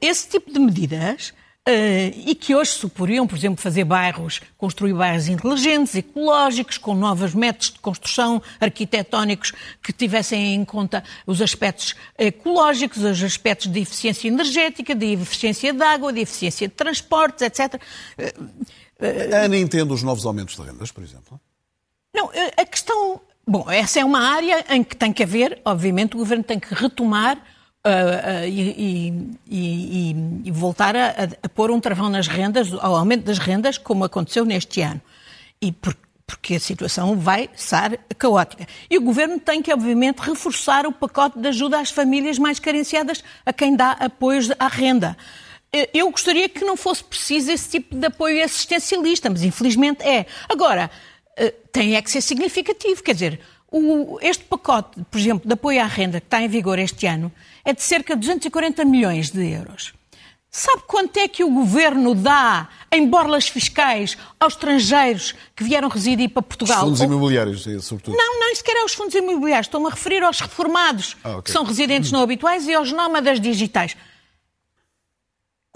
esse 0.00 0.28
tipo 0.28 0.52
de 0.52 0.58
medidas 0.58 1.32
Uh, 1.66 2.12
e 2.26 2.34
que 2.34 2.54
hoje 2.54 2.72
suporiam, 2.72 3.26
por 3.26 3.38
exemplo, 3.38 3.56
fazer 3.56 3.84
bairros, 3.84 4.42
construir 4.58 4.92
bairros 4.92 5.28
inteligentes, 5.28 5.94
ecológicos, 5.94 6.76
com 6.76 6.94
novos 6.94 7.32
métodos 7.32 7.70
de 7.70 7.78
construção 7.78 8.42
arquitetónicos 8.60 9.50
que 9.82 9.90
tivessem 9.90 10.56
em 10.56 10.62
conta 10.62 11.02
os 11.26 11.40
aspectos 11.40 11.94
ecológicos, 12.18 13.02
os 13.02 13.22
aspectos 13.22 13.72
de 13.72 13.80
eficiência 13.80 14.28
energética, 14.28 14.94
de 14.94 15.14
eficiência 15.14 15.72
de 15.72 15.82
água, 15.82 16.12
de 16.12 16.20
eficiência 16.20 16.68
de 16.68 16.74
transportes, 16.74 17.40
etc. 17.40 17.80
Uh, 18.18 18.42
uh, 18.42 19.34
Ana 19.34 19.56
entende 19.56 19.90
os 19.90 20.02
novos 20.02 20.26
aumentos 20.26 20.56
de 20.56 20.62
rendas, 20.64 20.92
por 20.92 21.02
exemplo? 21.02 21.40
Não, 22.14 22.30
a 22.58 22.66
questão. 22.66 23.22
Bom, 23.46 23.70
essa 23.70 24.00
é 24.00 24.04
uma 24.04 24.20
área 24.20 24.66
em 24.68 24.84
que 24.84 24.94
tem 24.94 25.14
que 25.14 25.22
haver, 25.22 25.62
obviamente, 25.64 26.14
o 26.14 26.18
governo 26.18 26.44
tem 26.44 26.60
que 26.60 26.74
retomar 26.74 27.42
Uh, 27.86 28.44
uh, 28.44 28.48
e, 28.48 29.36
e, 29.46 30.16
e, 30.46 30.50
voltar 30.50 30.96
a, 30.96 31.28
a, 31.42 31.48
pôr 31.50 31.70
um 31.70 31.78
travão 31.78 32.08
nas 32.08 32.26
rendas, 32.26 32.72
ao 32.72 32.96
aumento 32.96 33.24
das 33.24 33.38
rendas, 33.38 33.76
como 33.76 34.04
aconteceu 34.04 34.46
neste 34.46 34.80
ano. 34.80 35.02
E 35.60 35.70
por, 35.70 35.94
porque 36.26 36.54
a 36.54 36.60
situação 36.60 37.18
vai 37.18 37.50
ser 37.54 38.00
caótica. 38.18 38.66
E 38.88 38.96
o 38.96 39.02
Governo 39.02 39.38
tem 39.38 39.60
que, 39.60 39.70
obviamente, 39.70 40.18
reforçar 40.20 40.86
o 40.86 40.92
pacote 40.92 41.38
de 41.38 41.46
ajuda 41.48 41.78
às 41.78 41.90
famílias 41.90 42.38
mais 42.38 42.58
carenciadas, 42.58 43.22
a 43.44 43.52
quem 43.52 43.76
dá 43.76 43.92
apoios 43.92 44.50
à 44.58 44.66
renda. 44.66 45.14
eu 45.92 46.10
gostaria 46.10 46.48
que 46.48 46.64
não 46.64 46.78
fosse 46.78 47.04
preciso 47.04 47.50
esse 47.50 47.68
tipo 47.68 47.94
de 47.94 48.06
apoio 48.06 48.42
assistencialista, 48.42 49.28
mas 49.28 49.42
infelizmente 49.42 50.02
é. 50.02 50.24
Agora, 50.48 50.90
eh, 51.36 51.52
tem 51.72 51.96
é 51.96 52.02
que 52.02 52.10
ser 52.10 52.20
significativo, 52.20 53.02
quer 53.02 53.14
dizer, 53.14 53.40
o, 53.70 54.18
este 54.22 54.44
pacote, 54.44 55.04
por 55.10 55.18
exemplo, 55.18 55.46
de 55.46 55.52
apoio 55.52 55.82
à 55.82 55.86
renda 55.86 56.20
que 56.20 56.26
está 56.26 56.40
em 56.40 56.48
vigor 56.48 56.78
este 56.78 57.06
ano 57.06 57.30
é 57.64 57.72
de 57.72 57.82
cerca 57.82 58.14
de 58.14 58.20
240 58.20 58.84
milhões 58.84 59.30
de 59.30 59.46
euros. 59.48 59.94
Sabe 60.56 60.82
quanto 60.86 61.16
é 61.16 61.26
que 61.26 61.42
o 61.42 61.50
governo 61.50 62.14
dá 62.14 62.68
em 62.92 63.08
borlas 63.08 63.48
fiscais 63.48 64.16
aos 64.38 64.52
estrangeiros 64.52 65.34
que 65.56 65.64
vieram 65.64 65.88
residir 65.88 66.28
para 66.28 66.42
Portugal? 66.42 66.78
Os 66.78 66.84
fundos 66.84 67.00
imobiliários, 67.00 67.64
sobretudo. 67.84 68.16
Não, 68.16 68.38
nem 68.38 68.54
sequer 68.54 68.76
aos 68.76 68.94
fundos 68.94 69.16
imobiliários. 69.16 69.66
Estou-me 69.66 69.88
a 69.88 69.90
referir 69.90 70.22
aos 70.22 70.38
reformados, 70.38 71.16
ah, 71.24 71.30
okay. 71.30 71.42
que 71.42 71.50
são 71.50 71.64
residentes 71.64 72.12
não 72.12 72.22
habituais, 72.22 72.68
e 72.68 72.74
aos 72.74 72.92
nómadas 72.92 73.40
digitais. 73.40 73.96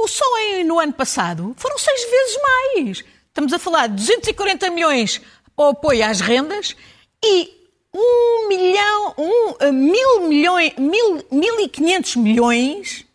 O 0.01 0.07
só 0.07 0.25
no 0.65 0.79
ano 0.79 0.93
passado 0.93 1.57
foram 1.57 1.77
seis 1.77 2.01
vezes 2.09 2.39
mais. 2.41 3.05
Estamos 3.27 3.53
a 3.53 3.59
falar 3.59 3.89
de 3.89 3.97
240 3.97 4.71
milhões 4.71 5.21
para 5.57 5.65
o 5.65 5.69
apoio 5.71 6.07
às 6.07 6.21
rendas 6.21 6.77
e 7.25 7.58
um 7.95 8.49
milhão, 8.49 9.15
um, 9.19 9.73
mil 9.73 10.29
milhões, 10.29 10.75
mil, 10.77 11.25
mil 11.31 11.61
e 11.61 11.69
quinhentos 11.69 12.17
milhões 12.17 13.07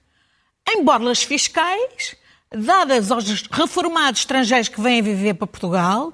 em 0.67 0.83
borlas 0.83 1.23
fiscais 1.23 2.15
dadas 2.51 3.11
aos 3.11 3.43
reformados 3.47 4.21
estrangeiros 4.21 4.69
que 4.69 4.79
vêm 4.79 5.01
viver 5.01 5.33
para 5.33 5.47
Portugal 5.47 6.13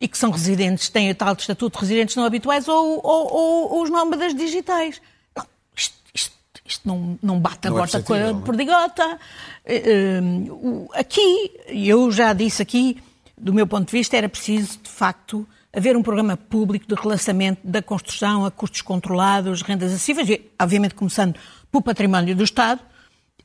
e 0.00 0.08
que 0.08 0.16
são 0.16 0.30
residentes, 0.30 0.88
têm 0.88 1.10
o 1.10 1.14
tal 1.14 1.34
estatuto 1.34 1.78
de 1.78 1.80
residentes 1.82 2.16
não 2.16 2.24
habituais 2.24 2.66
ou, 2.68 3.00
ou, 3.04 3.32
ou, 3.32 3.72
ou 3.72 3.82
os 3.82 3.90
nómadas 3.90 4.34
digitais. 4.34 5.00
Não, 5.36 5.44
isto, 5.76 5.94
isto, 6.14 6.34
isto 6.64 6.88
não, 6.88 7.18
não 7.22 7.38
bate 7.38 7.68
a 7.68 7.70
bota 7.70 8.02
com 8.02 8.14
a 8.14 8.18
é? 8.18 8.34
perdigota. 8.34 9.18
Eh, 9.64 9.82
eh, 9.84 10.98
aqui, 10.98 11.52
eu 11.68 12.10
já 12.10 12.32
disse 12.32 12.62
aqui, 12.62 13.02
do 13.36 13.52
meu 13.52 13.66
ponto 13.66 13.86
de 13.86 13.92
vista, 13.92 14.16
era 14.16 14.28
preciso, 14.28 14.78
de 14.82 14.88
facto, 14.88 15.46
haver 15.72 15.96
um 15.96 16.02
programa 16.02 16.36
público 16.36 16.86
de 16.86 17.00
relançamento 17.00 17.60
da 17.64 17.80
construção 17.80 18.44
a 18.44 18.50
custos 18.50 18.82
controlados, 18.82 19.62
rendas 19.62 19.92
acessíveis, 19.92 20.28
e, 20.28 20.50
obviamente 20.60 20.94
começando 20.94 21.36
pelo 21.70 21.82
património 21.82 22.34
do 22.34 22.42
Estado, 22.42 22.80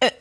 eh, 0.01 0.13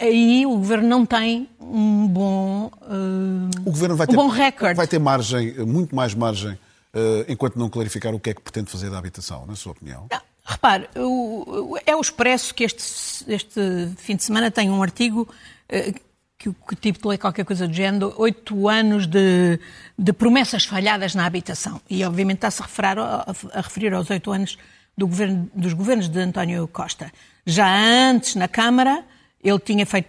aí 0.00 0.46
o 0.46 0.50
governo 0.50 0.88
não 0.88 1.04
tem 1.04 1.48
um 1.60 2.06
bom 2.06 2.70
uh, 2.82 3.60
o 3.66 3.70
governo 3.70 3.96
vai 3.96 4.06
um 4.06 4.10
ter, 4.10 4.16
bom 4.16 4.28
recorde. 4.28 4.74
Vai 4.74 4.86
ter 4.86 4.98
margem, 4.98 5.54
muito 5.66 5.94
mais 5.94 6.14
margem, 6.14 6.52
uh, 6.52 7.24
enquanto 7.28 7.58
não 7.58 7.68
clarificar 7.68 8.14
o 8.14 8.20
que 8.20 8.30
é 8.30 8.34
que 8.34 8.40
pretende 8.40 8.70
fazer 8.70 8.90
da 8.90 8.98
habitação, 8.98 9.44
na 9.46 9.56
sua 9.56 9.72
opinião? 9.72 10.06
Não, 10.10 10.20
repare, 10.44 10.88
o, 10.96 11.76
é 11.84 11.96
o 11.96 12.00
Expresso 12.00 12.54
que 12.54 12.64
este, 12.64 13.24
este 13.26 13.60
fim 13.96 14.16
de 14.16 14.24
semana 14.24 14.50
tem 14.50 14.70
um 14.70 14.82
artigo 14.82 15.22
uh, 15.22 16.09
que 16.40 16.50
que 16.66 16.74
título 16.74 17.12
é 17.12 17.18
qualquer 17.18 17.44
coisa 17.44 17.68
do 17.68 17.74
género, 17.74 18.14
oito 18.16 18.66
anos 18.66 19.06
de, 19.06 19.60
de, 19.98 20.12
promessas 20.14 20.64
falhadas 20.64 21.14
na 21.14 21.26
habitação. 21.26 21.82
E, 21.88 22.02
obviamente, 22.02 22.38
está-se 22.38 22.62
a 22.62 22.64
referir, 22.64 22.98
a, 22.98 23.26
a 23.52 23.60
referir 23.60 23.92
aos 23.92 24.08
oito 24.08 24.32
anos 24.32 24.56
do 24.96 25.06
governo, 25.06 25.50
dos 25.54 25.74
governos 25.74 26.08
de 26.08 26.18
António 26.18 26.66
Costa. 26.68 27.12
Já 27.44 27.68
antes, 27.68 28.36
na 28.36 28.48
Câmara, 28.48 29.04
ele 29.44 29.58
tinha 29.58 29.84
feito 29.84 30.08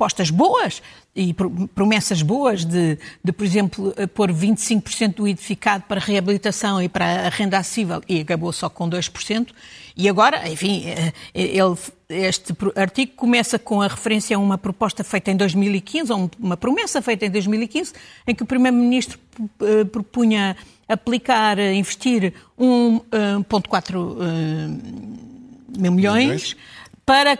propostas 0.00 0.30
boas 0.30 0.82
e 1.14 1.34
promessas 1.74 2.22
boas 2.22 2.64
de, 2.64 2.96
de 3.22 3.32
por 3.32 3.44
exemplo, 3.44 3.94
pôr 4.14 4.32
25% 4.32 5.16
do 5.16 5.28
edificado 5.28 5.84
para 5.86 6.00
reabilitação 6.00 6.82
e 6.82 6.88
para 6.88 7.26
a 7.26 7.28
renda 7.28 7.58
acessível 7.58 8.00
e 8.08 8.20
acabou 8.20 8.50
só 8.50 8.70
com 8.70 8.88
2%. 8.88 9.48
E 9.94 10.08
agora, 10.08 10.48
enfim, 10.48 10.84
eh, 10.86 11.12
ele, 11.34 11.76
este 12.08 12.54
artigo 12.74 13.12
começa 13.14 13.58
com 13.58 13.82
a 13.82 13.88
referência 13.88 14.36
a 14.36 14.40
uma 14.40 14.56
proposta 14.56 15.04
feita 15.04 15.30
em 15.30 15.36
2015, 15.36 16.10
ou 16.12 16.30
uma 16.38 16.56
promessa 16.56 17.02
feita 17.02 17.26
em 17.26 17.30
2015, 17.30 17.92
em 18.26 18.34
que 18.34 18.42
o 18.42 18.46
Primeiro-Ministro 18.46 19.18
eh, 19.60 19.84
propunha 19.84 20.56
aplicar, 20.88 21.58
investir 21.58 22.32
1,4 22.58 24.16
eh, 24.22 25.78
mil 25.78 25.92
milhões 25.92 26.56
para 27.04 27.38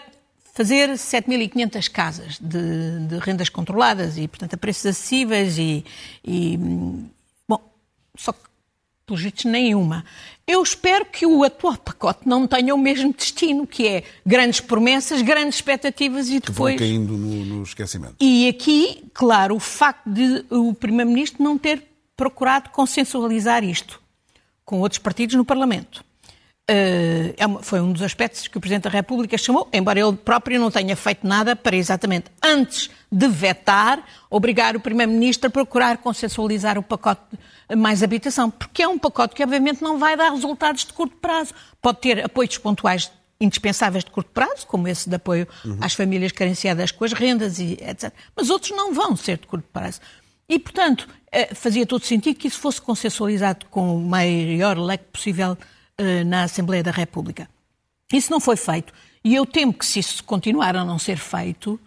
fazer 0.52 0.90
7.500 0.90 1.90
casas 1.90 2.38
de, 2.40 3.06
de, 3.06 3.18
rendas 3.18 3.48
controladas 3.48 4.18
e, 4.18 4.26
portanto, 4.26 4.54
a 4.54 4.56
preços 4.56 4.86
acessíveis 4.86 5.58
e, 5.58 5.84
e 6.24 6.58
bom, 7.48 7.60
só 8.16 8.32
que, 8.32 8.40
pelos 9.06 9.22
vistos, 9.22 9.44
nenhuma. 9.44 10.04
Eu 10.46 10.62
espero 10.62 11.06
que 11.06 11.24
o 11.24 11.44
atual 11.44 11.76
pacote 11.76 12.28
não 12.28 12.46
tenha 12.46 12.74
o 12.74 12.78
mesmo 12.78 13.12
destino, 13.12 13.66
que 13.66 13.86
é 13.86 14.04
grandes 14.26 14.60
promessas, 14.60 15.22
grandes 15.22 15.56
expectativas 15.56 16.28
e 16.28 16.40
depois... 16.40 16.76
Que 16.76 16.84
vão 16.84 16.88
caindo 16.88 17.16
no, 17.16 17.44
no 17.44 17.62
esquecimento. 17.62 18.16
E 18.20 18.48
aqui, 18.48 19.04
claro, 19.14 19.56
o 19.56 19.60
facto 19.60 20.08
de 20.08 20.44
o 20.50 20.74
Primeiro-Ministro 20.74 21.42
não 21.42 21.56
ter 21.56 21.84
procurado 22.16 22.70
consensualizar 22.70 23.64
isto 23.64 24.00
com 24.64 24.80
outros 24.80 24.98
partidos 24.98 25.36
no 25.36 25.44
Parlamento 25.44 26.04
foi 27.62 27.80
um 27.80 27.92
dos 27.92 28.02
aspectos 28.02 28.46
que 28.46 28.56
o 28.56 28.60
Presidente 28.60 28.84
da 28.84 28.90
República 28.90 29.36
chamou, 29.36 29.68
embora 29.72 29.98
ele 29.98 30.16
próprio 30.16 30.60
não 30.60 30.70
tenha 30.70 30.94
feito 30.94 31.26
nada 31.26 31.56
para 31.56 31.76
exatamente 31.76 32.26
antes 32.42 32.90
de 33.10 33.26
vetar, 33.26 34.04
obrigar 34.30 34.76
o 34.76 34.80
Primeiro-Ministro 34.80 35.48
a 35.48 35.50
procurar 35.50 35.98
consensualizar 35.98 36.78
o 36.78 36.82
pacote 36.82 37.22
mais 37.76 38.02
habitação, 38.02 38.50
porque 38.50 38.82
é 38.82 38.88
um 38.88 38.98
pacote 38.98 39.34
que 39.34 39.42
obviamente 39.42 39.82
não 39.82 39.98
vai 39.98 40.16
dar 40.16 40.30
resultados 40.30 40.84
de 40.84 40.92
curto 40.92 41.16
prazo. 41.16 41.52
Pode 41.80 41.98
ter 41.98 42.24
apoios 42.24 42.56
pontuais 42.58 43.10
indispensáveis 43.40 44.04
de 44.04 44.10
curto 44.10 44.30
prazo, 44.30 44.66
como 44.66 44.86
esse 44.86 45.08
de 45.08 45.16
apoio 45.16 45.48
uhum. 45.64 45.78
às 45.80 45.94
famílias 45.94 46.30
carenciadas 46.30 46.92
com 46.92 47.04
as 47.04 47.12
rendas 47.12 47.58
e 47.58 47.72
etc. 47.80 48.12
Mas 48.36 48.50
outros 48.50 48.70
não 48.76 48.92
vão 48.92 49.16
ser 49.16 49.38
de 49.38 49.46
curto 49.46 49.66
prazo. 49.72 50.00
E, 50.48 50.58
portanto, 50.58 51.08
uh, 51.08 51.54
fazia 51.54 51.86
todo 51.86 52.04
sentido 52.04 52.36
que 52.36 52.48
isso 52.48 52.58
fosse 52.58 52.82
consensualizado 52.82 53.66
com 53.70 53.96
o 53.96 54.00
maior 54.00 54.76
leque 54.78 55.04
possível 55.12 55.52
eh, 55.52 55.56
na 56.26 56.44
Assembleia 56.44 56.82
da 56.82 56.90
República. 56.90 57.48
Isso 58.12 58.30
não 58.30 58.40
foi 58.40 58.56
feito. 58.56 58.92
E 59.22 59.34
eu 59.34 59.44
temo 59.44 59.72
que, 59.72 59.84
se 59.84 59.98
isso 59.98 60.24
continuar 60.24 60.76
a 60.76 60.84
não 60.84 60.98
ser 60.98 61.18
feito, 61.18 61.78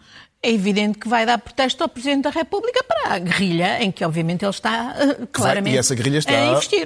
é 0.44 0.52
evidente 0.52 0.98
que 0.98 1.08
vai 1.08 1.24
dar 1.24 1.38
protesto 1.38 1.82
ao 1.82 1.88
Presidente 1.88 2.24
da 2.24 2.30
República 2.30 2.84
para 2.84 3.14
a 3.14 3.18
guerrilha, 3.18 3.82
em 3.82 3.90
que 3.90 4.04
obviamente 4.04 4.44
ele 4.44 4.50
está 4.50 4.94
uh, 4.94 5.26
claramente. 5.32 5.74
E 5.74 5.78
essa 5.78 5.94
guerrilha 5.94 6.18
está 6.18 6.32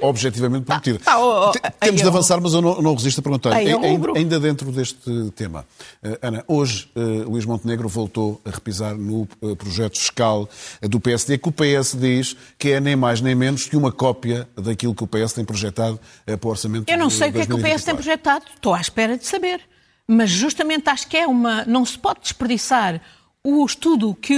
objetivamente 0.01 0.65
prometida. 0.65 0.99
Tá, 0.99 1.19
oh, 1.19 1.49
oh, 1.49 1.51
Temos 1.79 2.01
de 2.01 2.07
avançar, 2.07 2.39
mas 2.39 2.53
eu 2.53 2.61
não, 2.61 2.81
não 2.81 2.95
resisto 2.95 3.19
a 3.19 3.21
perguntar. 3.21 3.53
Ainda, 3.53 4.11
ainda, 4.15 4.39
dentro 4.39 4.71
deste 4.71 5.29
tema, 5.35 5.65
uh, 6.01 6.17
Ana, 6.21 6.43
hoje 6.47 6.89
uh, 6.95 7.29
Luís 7.29 7.43
Montenegro 7.43 7.89
voltou 7.89 8.41
a 8.45 8.49
repisar 8.49 8.95
no 8.95 9.27
projeto 9.57 9.99
fiscal 9.99 10.47
do 10.81 10.99
PSD, 10.99 11.37
que 11.37 11.49
o 11.49 11.51
PS 11.51 11.97
diz 11.99 12.37
que 12.57 12.71
é 12.71 12.79
nem 12.79 12.95
mais 12.95 13.19
nem 13.19 13.35
menos 13.35 13.65
que 13.65 13.75
uma 13.75 13.91
cópia 13.91 14.47
daquilo 14.55 14.95
que 14.95 15.03
o 15.03 15.07
PS 15.07 15.33
tem 15.33 15.43
projetado 15.43 15.99
para 16.25 16.47
o 16.47 16.49
orçamento 16.49 16.89
Eu 16.89 16.97
não 16.97 17.09
sei 17.09 17.29
o 17.29 17.33
que 17.33 17.39
é 17.39 17.45
que 17.45 17.53
o 17.53 17.57
PS 17.57 17.83
tem 17.83 17.93
projetado, 17.93 18.45
estou 18.55 18.73
à 18.73 18.79
espera 18.79 19.17
de 19.17 19.25
saber. 19.25 19.59
Mas 20.07 20.31
justamente 20.31 20.89
acho 20.89 21.07
que 21.07 21.15
é 21.15 21.27
uma. 21.27 21.63
Não 21.65 21.85
se 21.85 21.95
pode 21.97 22.21
desperdiçar 22.21 22.99
o 23.43 23.65
estudo 23.65 24.13
que 24.15 24.35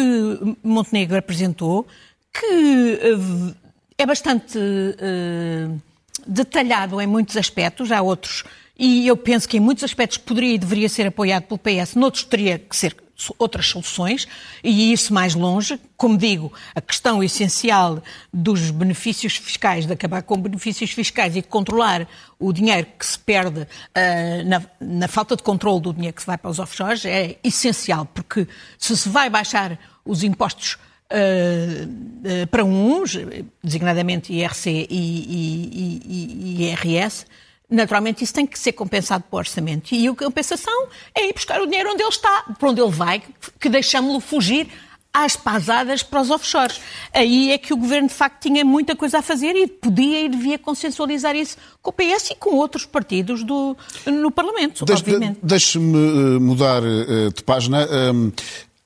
Montenegro 0.63 1.17
apresentou, 1.17 1.87
que 2.33 2.99
eh, 3.01 3.55
é 3.97 4.05
bastante 4.05 4.57
uh, 4.57 5.81
detalhado 6.25 7.01
em 7.01 7.07
muitos 7.07 7.35
aspectos, 7.37 7.91
há 7.91 8.01
outros, 8.01 8.43
e 8.83 9.07
eu 9.07 9.15
penso 9.15 9.47
que 9.47 9.57
em 9.57 9.59
muitos 9.59 9.83
aspectos 9.83 10.17
poderia 10.17 10.55
e 10.55 10.57
deveria 10.57 10.89
ser 10.89 11.05
apoiado 11.05 11.43
pelo 11.43 11.59
PS, 11.59 11.93
noutros 11.93 12.23
teria 12.23 12.57
que 12.57 12.75
ser 12.75 12.95
outras 13.37 13.67
soluções. 13.67 14.27
E 14.63 14.91
ir-se 14.91 15.13
mais 15.13 15.35
longe. 15.35 15.79
Como 15.95 16.17
digo, 16.17 16.51
a 16.73 16.81
questão 16.81 17.23
essencial 17.23 18.01
dos 18.33 18.71
benefícios 18.71 19.35
fiscais, 19.35 19.85
de 19.85 19.93
acabar 19.93 20.23
com 20.23 20.35
benefícios 20.35 20.89
fiscais 20.93 21.35
e 21.35 21.43
de 21.43 21.47
controlar 21.47 22.07
o 22.39 22.51
dinheiro 22.51 22.87
que 22.97 23.05
se 23.05 23.19
perde 23.19 23.61
uh, 23.61 24.47
na, 24.47 24.63
na, 24.79 25.07
falta 25.07 25.35
de 25.35 25.43
controle 25.43 25.79
do 25.79 25.93
dinheiro 25.93 26.15
que 26.15 26.21
se 26.21 26.27
vai 26.27 26.39
para 26.39 26.49
os 26.49 26.57
offshores 26.57 27.05
é 27.05 27.37
essencial, 27.43 28.07
porque 28.07 28.47
se 28.79 28.97
se 28.97 29.07
vai 29.07 29.29
baixar 29.29 29.77
os 30.03 30.23
impostos 30.23 30.79
Uh, 31.13 32.43
uh, 32.43 32.47
para 32.47 32.63
uns, 32.63 33.17
designadamente 33.61 34.31
IRC 34.31 34.69
e, 34.69 34.85
e, 34.89 36.01
e, 36.07 36.61
e 36.61 36.69
IRS, 36.69 37.25
naturalmente 37.71 38.23
isso 38.23 38.33
tem 38.33 38.45
que 38.45 38.59
ser 38.59 38.73
compensado 38.73 39.23
pelo 39.23 39.39
orçamento. 39.39 39.95
E 39.95 40.07
a 40.07 40.13
compensação 40.13 40.87
é 41.15 41.27
ir 41.27 41.33
buscar 41.33 41.61
o 41.61 41.65
dinheiro 41.65 41.89
onde 41.91 42.03
ele 42.03 42.09
está, 42.09 42.43
para 42.59 42.69
onde 42.69 42.81
ele 42.81 42.91
vai, 42.91 43.23
que 43.59 43.69
deixamos-lo 43.69 44.19
fugir 44.19 44.67
às 45.13 45.35
pasadas 45.35 46.03
para 46.03 46.21
os 46.21 46.29
offshores. 46.29 46.79
Aí 47.13 47.51
é 47.51 47.57
que 47.57 47.73
o 47.73 47.77
governo, 47.77 48.07
de 48.07 48.13
facto, 48.13 48.41
tinha 48.41 48.63
muita 48.63 48.95
coisa 48.95 49.19
a 49.19 49.21
fazer 49.21 49.55
e 49.55 49.67
podia 49.67 50.21
e 50.21 50.29
devia 50.29 50.57
consensualizar 50.57 51.35
isso 51.35 51.57
com 51.81 51.89
o 51.89 51.93
PS 51.93 52.31
e 52.31 52.35
com 52.35 52.55
outros 52.55 52.85
partidos 52.85 53.43
do, 53.43 53.75
no 54.05 54.31
Parlamento, 54.31 54.85
Deixe, 54.85 55.01
obviamente. 55.01 55.39
Deixe-me 55.41 55.97
eh, 55.97 56.39
mudar 56.39 56.81
eh, 56.83 57.29
de 57.35 57.43
página. 57.43 57.87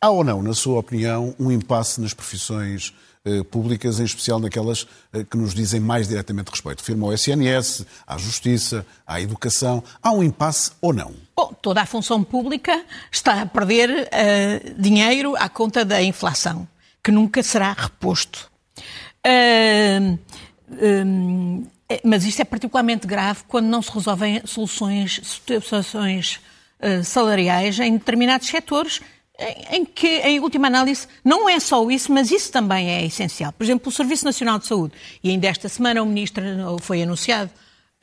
Há 0.02 0.10
ou 0.10 0.24
não, 0.24 0.42
na 0.42 0.54
sua 0.54 0.80
opinião, 0.80 1.36
um 1.40 1.52
impasse 1.52 2.02
nas 2.02 2.14
profissões 2.14 2.94
públicas, 3.50 4.00
em 4.00 4.04
especial 4.04 4.40
naquelas 4.40 4.88
eh, 5.12 5.24
que 5.24 5.36
nos 5.36 5.54
dizem 5.54 5.80
mais 5.80 6.08
diretamente 6.08 6.52
respeito. 6.52 6.84
Firma 6.84 7.08
ao 7.08 7.14
SNS, 7.14 7.86
à 8.06 8.18
Justiça, 8.18 8.86
à 9.06 9.20
Educação. 9.20 9.84
Há 10.02 10.12
um 10.12 10.22
impasse 10.22 10.72
ou 10.80 10.94
não? 10.94 11.14
Bom, 11.36 11.54
toda 11.62 11.82
a 11.82 11.86
função 11.86 12.24
pública 12.24 12.86
está 13.12 13.42
a 13.42 13.46
perder 13.46 13.90
uh, 13.90 14.82
dinheiro 14.82 15.36
à 15.38 15.50
conta 15.50 15.84
da 15.84 16.02
inflação, 16.02 16.68
que 17.04 17.12
nunca 17.12 17.42
será 17.42 17.74
reposto. 17.74 18.50
Uh, 19.26 20.20
uh, 20.72 21.72
mas 22.04 22.26
isto 22.26 22.42
é 22.42 22.46
particularmente 22.46 23.08
grave 23.08 23.44
quando 23.48 23.66
não 23.66 23.82
se 23.82 23.92
resolvem 23.92 24.42
soluções, 24.46 25.22
situações 25.24 26.40
salariais 27.04 27.80
em 27.80 27.94
determinados 27.94 28.48
setores 28.48 29.02
em 29.72 29.84
que, 29.84 30.08
em 30.08 30.40
última 30.40 30.68
análise, 30.68 31.08
não 31.24 31.50
é 31.50 31.60
só 31.60 31.90
isso, 31.90 32.12
mas 32.12 32.32
isso 32.32 32.52
também 32.52 32.90
é 32.90 33.06
essencial. 33.06 33.52
Por 33.52 33.64
exemplo, 33.64 33.90
o 33.90 33.92
Serviço 33.92 34.26
Nacional 34.26 34.60
de 34.60 34.68
Saúde, 34.68 34.94
e 35.24 35.30
ainda 35.30 35.48
esta 35.48 35.68
semana 35.68 36.02
o 36.02 36.06
Ministro 36.06 36.44
foi 36.82 37.04
anunciado 37.04 37.52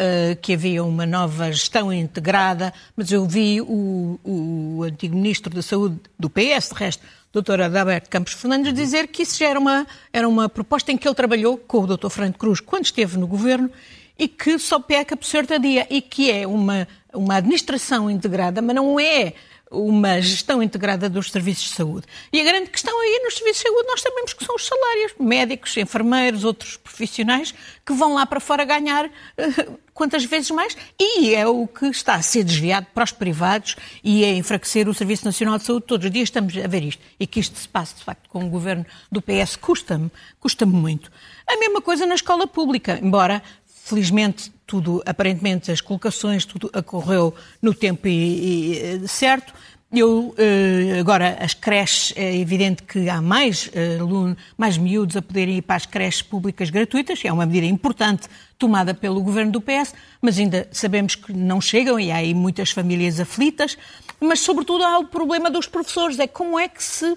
uh, 0.00 0.36
que 0.40 0.54
havia 0.54 0.84
uma 0.84 1.06
nova 1.06 1.50
gestão 1.50 1.92
integrada, 1.92 2.72
mas 2.96 3.10
eu 3.10 3.26
vi 3.26 3.60
o, 3.60 4.18
o 4.24 4.82
antigo 4.82 5.16
Ministro 5.16 5.54
da 5.54 5.62
Saúde 5.62 5.98
do 6.18 6.28
PS, 6.28 6.68
de 6.68 6.74
resto, 6.74 7.02
Dr. 7.32 7.62
Adalberto 7.62 8.10
Campos 8.10 8.34
Fernandes, 8.34 8.74
dizer 8.74 9.08
que 9.08 9.22
isso 9.22 9.38
já 9.38 9.48
era 9.48 9.58
uma, 9.58 9.86
era 10.12 10.28
uma 10.28 10.48
proposta 10.48 10.92
em 10.92 10.98
que 10.98 11.08
ele 11.08 11.14
trabalhou 11.14 11.56
com 11.56 11.78
o 11.78 11.96
Dr. 11.96 12.10
Franco 12.10 12.38
Cruz 12.38 12.60
quando 12.60 12.84
esteve 12.84 13.16
no 13.16 13.26
governo 13.26 13.70
e 14.18 14.28
que 14.28 14.58
só 14.58 14.78
peca 14.78 15.16
por 15.16 15.24
certa 15.24 15.58
dia 15.58 15.86
e 15.88 16.02
que 16.02 16.30
é 16.30 16.46
uma, 16.46 16.86
uma 17.14 17.36
administração 17.36 18.10
integrada, 18.10 18.60
mas 18.60 18.76
não 18.76 19.00
é 19.00 19.32
uma 19.72 20.20
gestão 20.20 20.62
integrada 20.62 21.08
dos 21.08 21.30
serviços 21.30 21.64
de 21.64 21.70
saúde. 21.70 22.06
E 22.32 22.40
a 22.40 22.44
grande 22.44 22.70
questão 22.70 22.98
aí 23.00 23.20
nos 23.24 23.34
serviços 23.34 23.62
de 23.62 23.68
saúde 23.68 23.88
nós 23.88 24.00
sabemos 24.00 24.32
que 24.32 24.44
são 24.44 24.54
os 24.54 24.66
salários. 24.66 25.14
Médicos, 25.18 25.76
enfermeiros, 25.76 26.44
outros 26.44 26.76
profissionais 26.76 27.54
que 27.84 27.92
vão 27.92 28.14
lá 28.14 28.26
para 28.26 28.38
fora 28.38 28.64
ganhar 28.64 29.06
uh, 29.06 29.78
quantas 29.94 30.24
vezes 30.24 30.50
mais. 30.50 30.76
E 31.00 31.34
é 31.34 31.46
o 31.46 31.66
que 31.66 31.86
está 31.86 32.14
a 32.14 32.22
ser 32.22 32.44
desviado 32.44 32.86
para 32.94 33.04
os 33.04 33.12
privados 33.12 33.76
e 34.04 34.24
a 34.24 34.32
enfraquecer 34.34 34.88
o 34.88 34.94
Serviço 34.94 35.24
Nacional 35.24 35.58
de 35.58 35.64
Saúde. 35.64 35.86
Todos 35.86 36.06
os 36.06 36.12
dias 36.12 36.24
estamos 36.24 36.56
a 36.56 36.66
ver 36.68 36.82
isto. 36.82 37.02
E 37.18 37.26
que 37.26 37.40
isto 37.40 37.58
se 37.58 37.68
passe, 37.68 37.96
de 37.96 38.04
facto, 38.04 38.28
com 38.28 38.44
o 38.44 38.50
governo 38.50 38.84
do 39.10 39.22
PS 39.22 39.56
custa-me, 39.56 40.10
custa-me 40.38 40.72
muito. 40.72 41.10
A 41.46 41.56
mesma 41.56 41.80
coisa 41.80 42.06
na 42.06 42.14
escola 42.14 42.46
pública, 42.46 42.98
embora 43.02 43.42
felizmente 43.84 44.52
tudo, 44.72 45.02
aparentemente 45.04 45.70
as 45.70 45.82
colocações, 45.82 46.46
tudo 46.46 46.70
ocorreu 46.74 47.34
no 47.60 47.74
tempo 47.74 48.08
e, 48.08 49.02
e, 49.02 49.06
certo. 49.06 49.52
Eu, 49.92 50.34
eh, 50.38 50.98
agora, 50.98 51.36
as 51.38 51.52
creches, 51.52 52.14
é 52.16 52.34
evidente 52.38 52.82
que 52.82 53.10
há 53.10 53.20
mais 53.20 53.68
eh, 53.74 53.98
alunos, 54.00 54.38
mais 54.56 54.78
miúdos 54.78 55.14
a 55.14 55.20
poderem 55.20 55.58
ir 55.58 55.60
para 55.60 55.76
as 55.76 55.84
creches 55.84 56.22
públicas 56.22 56.70
gratuitas, 56.70 57.20
é 57.22 57.30
uma 57.30 57.44
medida 57.44 57.66
importante 57.66 58.26
tomada 58.58 58.94
pelo 58.94 59.20
governo 59.20 59.52
do 59.52 59.60
PS, 59.60 59.92
mas 60.22 60.38
ainda 60.38 60.66
sabemos 60.72 61.14
que 61.14 61.34
não 61.34 61.60
chegam 61.60 62.00
e 62.00 62.10
há 62.10 62.16
aí 62.16 62.32
muitas 62.32 62.70
famílias 62.70 63.20
aflitas. 63.20 63.76
Mas, 64.18 64.40
sobretudo, 64.40 64.84
há 64.84 64.98
o 65.00 65.04
problema 65.04 65.50
dos 65.50 65.66
professores, 65.66 66.18
é 66.18 66.26
como 66.26 66.58
é 66.58 66.66
que 66.66 66.82
se, 66.82 67.14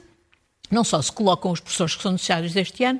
não 0.69 0.83
só 0.83 1.01
se 1.01 1.13
colocam 1.13 1.53
os 1.53 1.61
professores 1.61 1.95
que 1.95 2.03
são 2.03 2.11
necessários 2.11 2.51
deste 2.51 2.83
ano, 2.83 2.99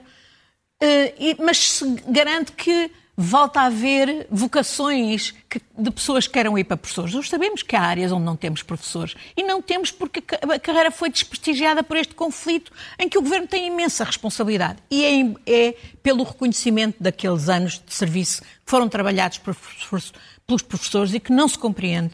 eh, 0.81 1.35
mas 1.43 1.57
se 1.57 1.95
garante 2.07 2.53
que 2.53 2.89
volta 3.17 3.61
a 3.61 3.65
haver 3.65 4.27
vocações 4.29 5.33
que, 5.49 5.61
de 5.77 5.91
pessoas 5.91 6.27
que 6.27 6.33
queiram 6.33 6.57
ir 6.57 6.65
para 6.65 6.75
professores. 6.75 7.13
Nós 7.13 7.29
sabemos 7.29 7.63
que 7.63 7.75
há 7.75 7.81
áreas 7.81 8.11
onde 8.11 8.25
não 8.25 8.35
temos 8.35 8.61
professores. 8.61 9.15
E 9.37 9.43
não 9.43 9.61
temos 9.61 9.91
porque 9.91 10.23
a 10.41 10.59
carreira 10.59 10.91
foi 10.91 11.09
desprestigiada 11.09 11.81
por 11.81 11.95
este 11.95 12.13
conflito 12.13 12.71
em 12.99 13.07
que 13.07 13.17
o 13.17 13.21
Governo 13.21 13.47
tem 13.47 13.67
imensa 13.67 14.03
responsabilidade. 14.03 14.79
E 14.91 15.05
é, 15.05 15.33
é 15.45 15.75
pelo 16.03 16.23
reconhecimento 16.23 17.01
daqueles 17.01 17.47
anos 17.47 17.81
de 17.85 17.93
serviço 17.93 18.41
que 18.41 18.47
foram 18.65 18.89
trabalhados 18.89 19.37
por, 19.37 19.55
pelos 20.45 20.61
professores 20.61 21.13
e 21.13 21.19
que 21.19 21.31
não 21.31 21.47
se 21.47 21.57
compreende 21.57 22.11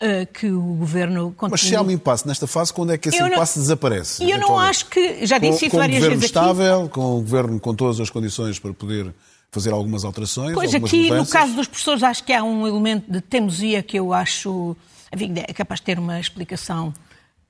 Uh, 0.00 0.32
que 0.32 0.48
o 0.48 0.74
governo 0.74 1.34
continue. 1.36 1.50
Mas 1.50 1.60
se 1.62 1.74
há 1.74 1.82
um 1.82 1.90
impasse 1.90 2.24
nesta 2.24 2.46
fase, 2.46 2.72
quando 2.72 2.92
é 2.92 2.96
que 2.96 3.08
esse 3.08 3.18
eu 3.18 3.26
impasse 3.26 3.58
não... 3.58 3.64
desaparece? 3.64 4.22
E 4.22 4.30
eu 4.30 4.38
não 4.38 4.56
acho 4.56 4.86
que. 4.86 5.26
Já 5.26 5.38
disse 5.38 5.58
com, 5.58 5.66
isso 5.66 5.76
várias 5.76 6.04
vezes. 6.04 6.30
Com 6.30 6.38
um 6.38 6.44
governo 6.44 6.54
estável, 6.54 6.88
com 6.88 7.16
um 7.16 7.20
governo 7.20 7.58
com 7.58 7.74
todas 7.74 7.98
as 7.98 8.08
condições 8.08 8.60
para 8.60 8.72
poder 8.72 9.12
fazer 9.50 9.72
algumas 9.72 10.04
alterações. 10.04 10.54
Pois 10.54 10.74
aqui, 10.74 11.04
mudanças. 11.04 11.26
no 11.28 11.32
caso 11.32 11.54
dos 11.54 11.66
professores, 11.66 12.02
acho 12.02 12.24
que 12.24 12.32
há 12.32 12.42
um 12.42 12.66
elemento 12.66 13.10
de 13.10 13.20
teimosia 13.20 13.82
que 13.82 13.98
eu 13.98 14.12
acho 14.12 14.76
enfim, 15.14 15.34
é 15.36 15.52
capaz 15.52 15.80
de 15.80 15.86
ter 15.86 15.98
uma 15.98 16.20
explicação 16.20 16.92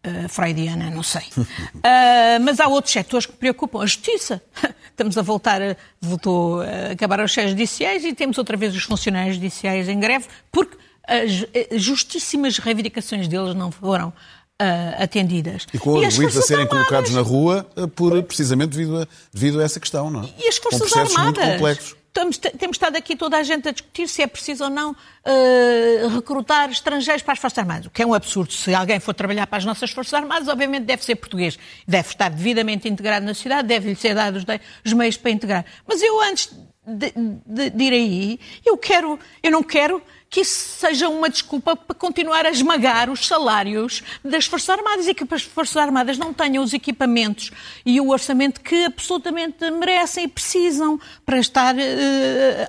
uh, 0.07 0.29
freudiana, 0.29 0.91
não 0.91 1.03
sei. 1.03 1.23
uh, 1.37 2.41
mas 2.43 2.61
há 2.61 2.69
outros 2.69 2.93
setores 2.93 3.27
que 3.27 3.33
preocupam. 3.33 3.83
A 3.83 3.87
justiça. 3.87 4.43
Estamos 4.91 5.17
a 5.17 5.23
voltar, 5.23 5.63
a, 5.63 5.77
voltou 6.01 6.61
a 6.61 6.93
acabar 6.93 7.21
os 7.21 7.31
cheios 7.31 7.51
judiciais 7.51 8.05
e 8.05 8.13
temos 8.13 8.39
outra 8.39 8.57
vez 8.57 8.75
os 8.75 8.83
funcionários 8.83 9.37
judiciais 9.37 9.89
em 9.89 9.99
greve, 9.99 10.27
porque 10.51 10.77
as 11.07 11.81
justíssimas 11.81 12.59
reivindicações 12.59 13.29
deles 13.29 13.55
não 13.55 13.71
foram 13.71 14.13
Uh, 14.61 15.05
atendidas. 15.05 15.69
E 15.73 15.79
com 15.79 15.93
os 15.93 16.15
juízes 16.15 16.37
a 16.37 16.43
serem 16.43 16.65
armadas. 16.65 16.89
colocados 16.89 17.15
na 17.15 17.21
rua 17.21 17.65
uh, 17.77 17.87
por, 17.87 18.21
precisamente 18.25 18.71
devido 18.71 19.03
a, 19.03 19.07
devido 19.33 19.61
a 19.61 19.63
essa 19.63 19.79
questão, 19.79 20.11
não 20.11 20.25
é? 20.25 20.29
E 20.37 20.49
as 20.49 20.57
Forças 20.57 20.91
com 20.91 20.99
Armadas. 20.99 21.25
muito 21.25 21.41
complexos. 21.41 21.97
Temos, 22.13 22.39
temos 22.39 22.75
estado 22.75 22.97
aqui 22.97 23.15
toda 23.15 23.37
a 23.37 23.43
gente 23.45 23.69
a 23.69 23.71
discutir 23.71 24.09
se 24.09 24.21
é 24.21 24.27
preciso 24.27 24.65
ou 24.65 24.71
não 24.71 24.91
uh, 24.91 26.09
recrutar 26.09 26.69
estrangeiros 26.71 27.23
para 27.23 27.35
as 27.35 27.39
Forças 27.39 27.59
Armadas, 27.59 27.87
o 27.87 27.91
que 27.91 28.03
é 28.03 28.07
um 28.07 28.13
absurdo. 28.13 28.53
Se 28.53 28.75
alguém 28.75 28.99
for 28.99 29.15
trabalhar 29.15 29.47
para 29.47 29.59
as 29.59 29.65
nossas 29.65 29.93
Forças 29.93 30.15
Armadas, 30.15 30.49
obviamente 30.49 30.85
deve 30.85 31.05
ser 31.05 31.15
português, 31.15 31.57
deve 31.87 32.09
estar 32.09 32.29
devidamente 32.29 32.89
integrado 32.89 33.25
na 33.25 33.35
cidade, 33.35 33.69
deve-lhe 33.69 33.95
ser 33.95 34.17
dados 34.17 34.45
os 34.85 34.93
meios 34.93 35.17
para 35.17 35.31
integrar. 35.31 35.65
Mas 35.87 36.03
eu, 36.03 36.21
antes 36.21 36.51
de, 36.85 37.13
de, 37.47 37.71
de 37.71 37.85
ir 37.85 37.93
aí, 37.93 38.41
eu 38.67 38.77
quero, 38.77 39.19
eu 39.41 39.51
não 39.53 39.63
quero 39.63 40.03
que 40.31 40.41
isso 40.41 40.79
seja 40.79 41.09
uma 41.09 41.31
desculpa 41.31 41.75
para 41.75 41.95
continuar 41.95 42.45
a 42.45 42.51
esmagar 42.51 43.09
os 43.09 43.27
salários 43.27 44.03
das 44.23 44.45
Forças 44.45 44.69
Armadas 44.69 45.09
e 45.09 45.15
que 45.15 45.25
as 45.33 45.43
Forças 45.43 45.77
Armadas 45.77 46.19
não 46.19 46.35
tenham 46.35 46.63
os 46.63 46.75
equipamentos 46.75 47.51
e 47.85 48.01
o 48.01 48.11
orçamento 48.11 48.61
que 48.61 48.85
absolutamente 48.85 49.71
merecem 49.71 50.25
e 50.25 50.29
precisam 50.29 51.01
para 51.25 51.39
estar 51.39 51.75
uh, 51.75 51.79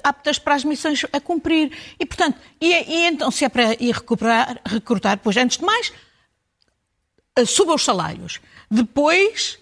aptas 0.04 0.40
para 0.40 0.56
as 0.56 0.64
missões 0.64 1.06
a 1.12 1.20
cumprir. 1.20 1.78
E, 2.00 2.06
portanto, 2.06 2.40
e, 2.62 2.68
e 2.68 3.08
então, 3.08 3.30
se 3.30 3.44
é 3.44 3.50
para 3.50 3.74
ir 3.74 3.94
recuperar, 3.94 4.62
recrutar, 4.66 5.18
pois, 5.18 5.36
antes 5.36 5.58
de 5.58 5.66
mais, 5.66 5.92
uh, 7.38 7.46
suba 7.46 7.74
os 7.74 7.84
salários. 7.84 8.40
Depois, 8.72 9.60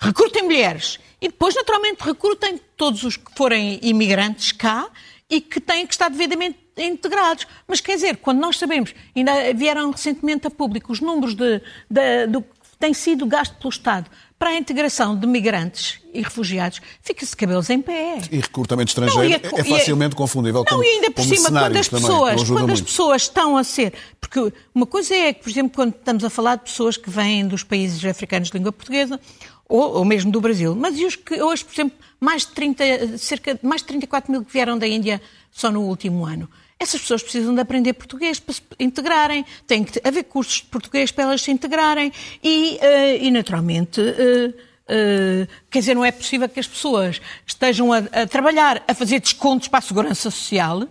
recrutem 0.00 0.44
mulheres. 0.44 0.98
E 1.20 1.28
depois, 1.28 1.54
naturalmente, 1.54 2.02
recrutem 2.02 2.58
todos 2.76 3.02
os 3.02 3.18
que 3.18 3.34
forem 3.36 3.78
imigrantes 3.82 4.52
cá 4.52 4.88
e 5.28 5.40
que 5.40 5.60
têm 5.60 5.86
que 5.86 5.92
estar 5.92 6.08
devidamente 6.08 6.63
integrados. 6.76 7.46
Mas 7.66 7.80
quer 7.80 7.94
dizer, 7.94 8.16
quando 8.18 8.40
nós 8.40 8.58
sabemos, 8.58 8.94
ainda 9.14 9.52
vieram 9.54 9.90
recentemente 9.90 10.46
a 10.46 10.50
público 10.50 10.92
os 10.92 11.00
números 11.00 11.34
de, 11.34 11.60
de, 11.88 12.26
do 12.28 12.42
que 12.42 12.78
tem 12.78 12.92
sido 12.92 13.26
gasto 13.26 13.54
pelo 13.56 13.70
Estado 13.70 14.10
para 14.38 14.50
a 14.50 14.56
integração 14.56 15.16
de 15.16 15.26
migrantes 15.26 16.00
e 16.12 16.20
refugiados, 16.20 16.80
fica-se 17.00 17.34
cabelos 17.36 17.70
em 17.70 17.80
pé. 17.80 18.18
E 18.30 18.36
recrutamento 18.36 18.90
estrangeiro 18.90 19.40
não, 19.42 19.56
a, 19.56 19.60
é 19.60 19.64
facilmente 19.64 20.14
confundível 20.14 20.64
não, 20.68 20.76
com 20.76 20.84
e 20.84 20.86
ainda 20.86 21.10
por 21.10 21.24
cima, 21.24 21.50
quando 21.50 21.76
as 21.76 21.88
pessoas, 21.88 22.42
também, 22.42 22.46
quando 22.52 22.72
as 22.72 22.80
pessoas 22.80 23.22
estão 23.22 23.56
a 23.56 23.64
ser. 23.64 23.94
Porque 24.20 24.52
uma 24.74 24.86
coisa 24.86 25.14
é 25.14 25.32
que, 25.32 25.42
por 25.42 25.50
exemplo, 25.50 25.72
quando 25.74 25.94
estamos 25.94 26.24
a 26.24 26.30
falar 26.30 26.56
de 26.56 26.64
pessoas 26.64 26.96
que 26.96 27.08
vêm 27.08 27.46
dos 27.46 27.62
países 27.62 28.04
africanos 28.04 28.50
de 28.50 28.58
língua 28.58 28.72
portuguesa, 28.72 29.18
ou, 29.68 29.94
ou 29.94 30.04
mesmo 30.04 30.30
do 30.30 30.40
Brasil, 30.40 30.74
mas 30.74 30.98
e 30.98 31.06
os 31.06 31.16
que 31.16 31.40
hoje, 31.40 31.64
por 31.64 31.72
exemplo, 31.72 31.98
mais 32.20 32.42
de 32.42 32.52
30, 32.52 33.18
cerca 33.18 33.54
de 33.54 33.64
mais 33.64 33.80
de 33.80 33.86
34 33.88 34.30
mil 34.30 34.44
que 34.44 34.52
vieram 34.52 34.76
da 34.76 34.86
Índia 34.86 35.22
só 35.50 35.70
no 35.70 35.82
último 35.82 36.26
ano. 36.26 36.48
Essas 36.78 37.00
pessoas 37.00 37.22
precisam 37.22 37.54
de 37.54 37.60
aprender 37.60 37.92
português 37.94 38.40
para 38.40 38.54
se 38.54 38.62
integrarem, 38.80 39.44
tem 39.66 39.84
que 39.84 40.00
haver 40.06 40.24
cursos 40.24 40.56
de 40.56 40.64
português 40.64 41.10
para 41.10 41.24
elas 41.24 41.42
se 41.42 41.50
integrarem 41.50 42.12
e, 42.42 42.78
uh, 42.82 43.24
e 43.24 43.30
naturalmente, 43.30 44.00
uh, 44.00 44.50
uh, 44.50 45.48
quer 45.70 45.78
dizer, 45.78 45.94
não 45.94 46.04
é 46.04 46.12
possível 46.12 46.48
que 46.48 46.60
as 46.60 46.66
pessoas 46.66 47.20
estejam 47.46 47.92
a, 47.92 47.98
a 47.98 48.26
trabalhar, 48.26 48.82
a 48.88 48.94
fazer 48.94 49.20
descontos 49.20 49.68
para 49.68 49.78
a 49.78 49.82
segurança 49.82 50.30
social 50.30 50.88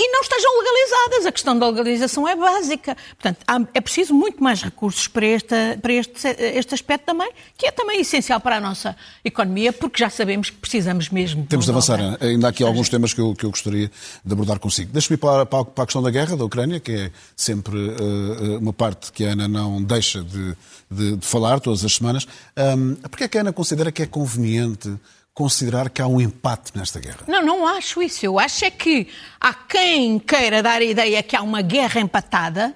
e 0.00 0.12
não 0.12 0.22
estejam 0.22 0.50
legalizadas. 0.58 1.26
A 1.26 1.32
questão 1.32 1.58
da 1.58 1.68
legalização 1.68 2.26
é 2.26 2.34
básica. 2.34 2.96
Portanto, 3.10 3.38
há, 3.46 3.60
é 3.74 3.80
preciso 3.80 4.14
muito 4.14 4.42
mais 4.42 4.62
recursos 4.62 5.06
para, 5.06 5.26
esta, 5.26 5.78
para 5.80 5.92
este, 5.92 6.26
este 6.38 6.74
aspecto 6.74 7.04
também, 7.04 7.30
que 7.56 7.66
é 7.66 7.70
também 7.70 8.00
essencial 8.00 8.40
para 8.40 8.56
a 8.56 8.60
nossa 8.60 8.96
economia, 9.22 9.72
porque 9.74 10.02
já 10.02 10.08
sabemos 10.08 10.48
que 10.48 10.56
precisamos 10.56 11.10
mesmo. 11.10 11.44
Temos 11.46 11.66
de 11.66 11.70
avançar. 11.70 12.00
Ainda 12.20 12.46
há 12.46 12.50
aqui 12.50 12.64
alguns 12.64 12.88
temas 12.88 13.12
que 13.12 13.20
eu, 13.20 13.34
que 13.34 13.44
eu 13.44 13.50
gostaria 13.50 13.90
de 14.24 14.32
abordar 14.32 14.58
consigo. 14.58 14.90
Deixa-me 14.90 15.16
ir 15.16 15.18
para, 15.18 15.44
para, 15.44 15.60
a 15.60 15.86
questão 15.86 16.02
da 16.02 16.10
guerra 16.10 16.34
da 16.34 16.44
Ucrânia, 16.44 16.80
que 16.80 16.92
é 16.92 17.10
sempre 17.36 17.76
uh, 17.76 18.58
uma 18.58 18.72
parte 18.72 19.12
que 19.12 19.24
a 19.26 19.32
Ana 19.32 19.48
não 19.48 19.82
deixa 19.82 20.22
de, 20.22 20.56
de, 20.90 21.16
de 21.16 21.26
falar 21.26 21.60
todas 21.60 21.84
as 21.84 21.94
semanas. 21.94 22.26
Um, 22.56 22.94
porque 22.94 23.24
é 23.24 23.28
que 23.28 23.36
a 23.36 23.42
Ana 23.42 23.52
considera 23.52 23.92
que 23.92 24.02
é 24.02 24.06
conveniente 24.06 24.90
considerar 25.40 25.88
que 25.88 26.02
há 26.02 26.06
um 26.06 26.20
empate 26.20 26.76
nesta 26.76 27.00
guerra. 27.00 27.20
Não, 27.26 27.40
não 27.40 27.66
acho 27.66 28.02
isso. 28.02 28.26
Eu 28.26 28.38
acho 28.38 28.62
é 28.62 28.70
que 28.70 29.08
há 29.40 29.54
quem 29.54 30.18
queira 30.18 30.62
dar 30.62 30.82
a 30.82 30.84
ideia 30.84 31.22
que 31.22 31.34
há 31.34 31.40
uma 31.40 31.62
guerra 31.62 31.98
empatada, 31.98 32.74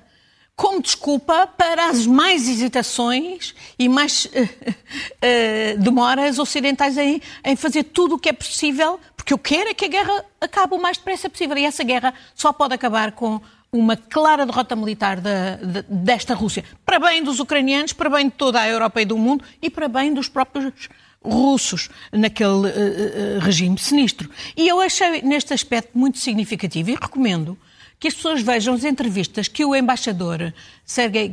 como 0.57 0.81
desculpa 0.81 1.46
para 1.46 1.90
as 1.90 2.07
mais 2.07 2.48
hesitações 2.48 3.55
e 3.79 3.87
mais 3.87 4.24
uh, 4.24 4.31
uh, 4.40 5.79
demoras 5.79 6.38
ocidentais 6.38 6.96
em, 6.96 7.20
em, 7.44 7.55
fazer 7.55 7.85
tudo 7.85 8.14
o 8.14 8.18
que 8.18 8.31
é 8.31 8.33
possível, 8.33 8.98
porque 9.14 9.35
eu 9.35 9.38
quero 9.38 9.68
é 9.68 9.74
que 9.74 9.85
a 9.85 9.88
guerra 9.88 10.24
acabe 10.40 10.74
o 10.74 10.81
mais 10.81 10.96
depressa 10.96 11.29
possível. 11.29 11.59
E 11.59 11.66
essa 11.66 11.85
guerra 11.85 12.14
só 12.35 12.50
pode 12.50 12.72
acabar 12.72 13.12
com 13.12 13.42
uma 13.70 13.94
clara 13.94 14.46
derrota 14.46 14.74
militar 14.74 15.20
de, 15.20 15.66
de, 15.66 15.83
desta 15.83 16.33
Rússia, 16.33 16.64
para 16.87 16.98
bem 16.98 17.22
dos 17.22 17.40
ucranianos, 17.40 17.92
para 17.92 18.09
bem 18.09 18.31
de 18.31 18.35
toda 18.37 18.59
a 18.59 18.66
Europa 18.66 19.03
e 19.03 19.05
do 19.05 19.18
mundo 19.18 19.44
e 19.61 19.68
para 19.68 19.87
bem 19.87 20.14
dos 20.14 20.31
próprios 20.31 20.88
russos 21.24 21.88
naquele 22.12 22.50
uh, 22.50 22.58
uh, 22.58 23.38
regime 23.40 23.78
sinistro. 23.78 24.30
E 24.56 24.68
eu 24.68 24.80
achei 24.80 25.22
neste 25.22 25.54
aspecto 25.54 25.96
muito 25.96 26.18
significativo 26.18 26.90
e 26.90 26.94
recomendo 26.94 27.56
que 27.98 28.08
as 28.08 28.14
pessoas 28.14 28.42
vejam 28.42 28.74
as 28.74 28.84
entrevistas 28.84 29.48
que 29.48 29.64
o 29.64 29.74
embaixador 29.74 30.52
Sergei 30.84 31.32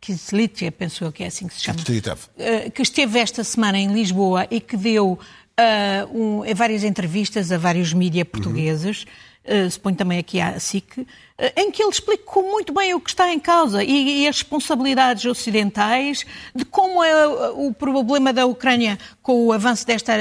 Kizlytsev, 0.00 0.72
penso 0.72 1.04
eu 1.04 1.12
que 1.12 1.24
é 1.24 1.28
assim 1.28 1.48
que 1.48 1.54
se 1.54 1.60
chama, 1.60 1.80
uh, 1.80 2.70
que 2.70 2.82
esteve 2.82 3.18
esta 3.18 3.42
semana 3.42 3.78
em 3.78 3.92
Lisboa 3.92 4.46
e 4.50 4.60
que 4.60 4.76
deu 4.76 5.18
um, 6.12 6.42
várias 6.54 6.84
entrevistas 6.84 7.50
a 7.50 7.58
vários 7.58 7.92
mídias 7.92 8.28
portugueses, 8.28 9.06
uhum. 9.46 9.70
suponho 9.70 9.96
também 9.96 10.18
aqui 10.18 10.40
à 10.40 10.58
SIC, 10.60 11.00
eh, 11.00 11.04
em 11.54 11.70
que 11.70 11.82
ele 11.82 11.90
explicou 11.90 12.42
muito 12.42 12.72
bem 12.72 12.94
o 12.94 13.00
que 13.00 13.10
está 13.10 13.30
em 13.30 13.38
causa 13.38 13.84
e, 13.84 14.22
e 14.22 14.28
as 14.28 14.36
responsabilidades 14.36 15.24
ocidentais, 15.26 16.24
de 16.54 16.64
como 16.64 17.04
é 17.04 17.26
o 17.50 17.74
problema 17.74 18.32
da 18.32 18.46
Ucrânia 18.46 18.98
com 19.22 19.46
o 19.46 19.52
avanço 19.52 19.86
desta, 19.86 20.12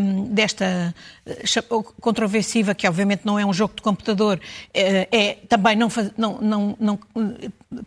um, 0.00 0.24
desta 0.24 0.94
eh, 1.26 1.44
controversiva, 2.00 2.74
que 2.74 2.88
obviamente 2.88 3.22
não 3.24 3.38
é 3.38 3.46
um 3.46 3.52
jogo 3.52 3.74
de 3.76 3.82
computador, 3.82 4.40
é, 4.72 5.08
é 5.12 5.34
também 5.48 5.76
não, 5.76 5.88
não, 6.16 6.38
não, 6.40 6.76
não 6.80 6.98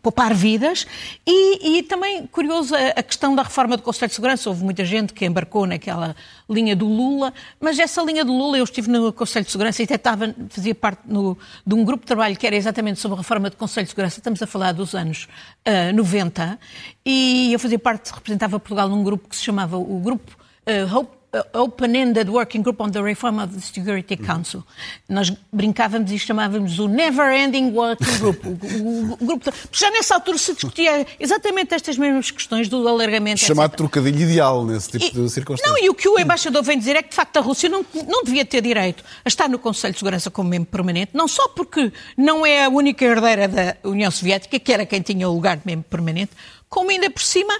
poupar 0.02 0.34
vidas. 0.34 0.86
E, 1.26 1.80
e, 1.80 1.84
também 1.84 2.26
curioso 2.28 2.73
a 2.76 3.04
questão 3.04 3.36
da 3.36 3.43
reforma 3.43 3.76
do 3.76 3.84
Conselho 3.84 4.10
de 4.10 4.15
Segurança. 4.15 4.50
Houve 4.50 4.63
muita 4.63 4.86
gente 4.86 5.13
que 5.13 5.26
embarcou 5.26 5.65
naquela 5.65 6.15
linha 6.50 6.76
do 6.76 6.88
Lula, 6.88 7.34
mas 7.60 7.80
essa 7.80 8.02
linha 8.02 8.23
do 8.23 8.32
Lula, 8.32 8.58
eu 8.58 8.63
estive 8.63 8.89
no 8.89 9.12
Conselho 9.12 9.45
de 9.45 9.52
Segurança 9.52 9.82
e 9.82 9.86
até 9.86 9.95
estava, 9.95 10.34
fazia 10.50 10.76
parte 10.76 11.02
no, 11.06 11.38
de 11.65 11.73
um 11.73 11.84
grupo 11.84 12.04
de 12.04 12.08
trabalho 12.08 12.38
que 12.38 12.45
era 12.45 12.56
exatamente 12.56 12.76
exatamente 12.77 12.99
sobre 12.99 13.15
a 13.15 13.17
reforma 13.17 13.49
do 13.49 13.57
Conselho 13.57 13.85
de 13.85 13.89
Segurança, 13.89 14.19
estamos 14.19 14.41
a 14.41 14.45
falar 14.45 14.71
dos 14.71 14.93
anos 14.93 15.27
uh, 15.67 15.89
ah, 15.89 15.93
90, 15.93 16.59
e 17.03 17.51
eu 17.51 17.59
fazia 17.59 17.79
parte, 17.79 18.11
representava 18.13 18.59
Portugal 18.59 18.87
num 18.87 19.03
grupo 19.03 19.27
que 19.27 19.35
se 19.35 19.43
chamava 19.43 19.77
o 19.77 19.99
Grupo 19.99 20.37
uh, 20.67 20.95
Hope 20.95 21.16
Open-Ended 21.53 22.29
Working 22.29 22.61
Group 22.61 22.79
on 22.79 22.89
the 22.89 23.01
Reform 23.01 23.39
of 23.39 23.53
the 23.53 23.59
Security 23.59 24.15
Council. 24.15 24.63
Nós 25.09 25.31
brincávamos 25.51 26.11
e 26.11 26.17
chamávamos 26.17 26.79
o 26.79 26.87
Never 26.87 27.33
Ending 27.33 27.71
Working 27.71 28.17
Group. 28.19 28.45
O, 28.45 28.49
o, 28.49 29.13
o 29.13 29.17
grupo 29.17 29.51
já 29.71 29.91
nessa 29.91 30.15
altura 30.15 30.37
se 30.37 30.53
discutia 30.53 31.05
exatamente 31.19 31.73
estas 31.73 31.97
mesmas 31.97 32.31
questões 32.31 32.69
do 32.69 32.87
alargamento. 32.87 33.39
Chamado 33.41 33.71
etc. 33.71 33.77
trocadilho 33.77 34.21
ideal 34.21 34.65
nesse 34.65 34.91
tipo 34.91 35.05
e, 35.05 35.11
de 35.11 35.29
circunstâncias. 35.29 35.69
Não, 35.69 35.83
e 35.83 35.89
o 35.89 35.93
que 35.93 36.07
o 36.07 36.17
embaixador 36.17 36.63
vem 36.63 36.79
dizer 36.79 36.95
é 36.95 37.03
que, 37.03 37.09
de 37.09 37.15
facto, 37.15 37.37
a 37.37 37.41
Rússia 37.41 37.67
não, 37.67 37.85
não 38.07 38.23
devia 38.23 38.45
ter 38.45 38.61
direito 38.61 39.03
a 39.23 39.27
estar 39.27 39.49
no 39.49 39.59
Conselho 39.59 39.93
de 39.93 39.99
Segurança 39.99 40.31
como 40.31 40.49
membro 40.49 40.69
permanente, 40.71 41.11
não 41.13 41.27
só 41.27 41.49
porque 41.49 41.91
não 42.15 42.45
é 42.45 42.65
a 42.65 42.69
única 42.69 43.03
herdeira 43.03 43.47
da 43.47 43.75
União 43.83 44.09
Soviética, 44.09 44.57
que 44.57 44.71
era 44.71 44.85
quem 44.85 45.01
tinha 45.01 45.27
o 45.27 45.33
lugar 45.33 45.57
de 45.57 45.63
membro 45.65 45.85
permanente, 45.89 46.31
como 46.69 46.89
ainda 46.89 47.09
por 47.09 47.21
cima. 47.21 47.53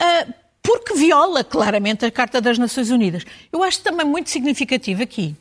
Uh, 0.00 0.41
porque 0.62 0.94
viola 0.94 1.42
claramente 1.42 2.04
a 2.04 2.10
Carta 2.10 2.40
das 2.40 2.58
Nações 2.58 2.90
Unidas. 2.90 3.24
Eu 3.52 3.62
acho 3.62 3.80
também 3.80 4.06
muito 4.06 4.30
significativo 4.30 5.02
aqui 5.02 5.34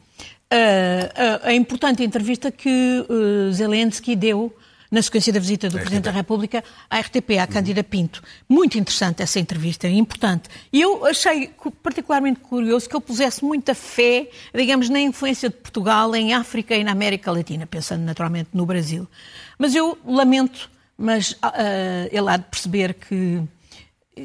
uh, 0.51 1.43
a, 1.45 1.49
a, 1.49 1.53
importante 1.53 2.03
entrevista 2.03 2.51
que 2.51 3.05
uh, 3.09 3.51
Zelensky 3.51 4.15
deu 4.15 4.53
na 4.91 5.01
sequência 5.01 5.31
da 5.31 5.39
visita 5.39 5.69
do 5.69 5.77
Presidente 5.77 6.03
da 6.03 6.11
República 6.11 6.61
à 6.89 6.99
RTP, 6.99 7.37
à 7.39 7.47
Cândida 7.47 7.81
Pinto. 7.81 8.21
Muito 8.49 8.77
interessante 8.77 9.23
essa 9.23 9.39
entrevista, 9.39 9.87
importante. 9.87 10.49
E 10.71 10.81
eu 10.81 11.05
achei 11.05 11.49
particularmente 11.81 12.41
curioso 12.41 12.89
que 12.89 12.95
ele 12.97 13.01
pusesse 13.01 13.41
muita 13.41 13.73
fé, 13.73 14.27
digamos, 14.53 14.89
na 14.89 14.99
influência 14.99 15.49
de 15.49 15.55
Portugal 15.55 16.13
em 16.13 16.33
África 16.33 16.75
e 16.75 16.83
na 16.83 16.91
América 16.91 17.31
Latina, 17.31 17.65
pensando 17.65 18.01
naturalmente 18.01 18.49
no 18.53 18.65
Brasil. 18.65 19.07
Mas 19.57 19.73
eu 19.75 19.97
lamento, 20.05 20.69
mas 20.97 21.31
uh, 21.31 22.09
ele 22.11 22.27
há 22.27 22.35
de 22.35 22.43
perceber 22.43 22.93
que 22.95 23.41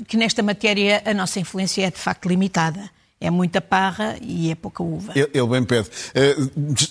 que 0.06 0.16
nesta 0.16 0.42
matéria 0.42 1.02
a 1.04 1.14
nossa 1.14 1.40
influência 1.40 1.86
é 1.86 1.90
de 1.90 1.98
facto 1.98 2.28
limitada. 2.28 2.90
É 3.18 3.30
muita 3.30 3.62
parra 3.62 4.16
e 4.20 4.50
é 4.50 4.54
pouca 4.54 4.82
uva. 4.82 5.14
Ele 5.16 5.46
bem 5.46 5.64
pede. 5.64 5.88
Eh, 6.14 6.36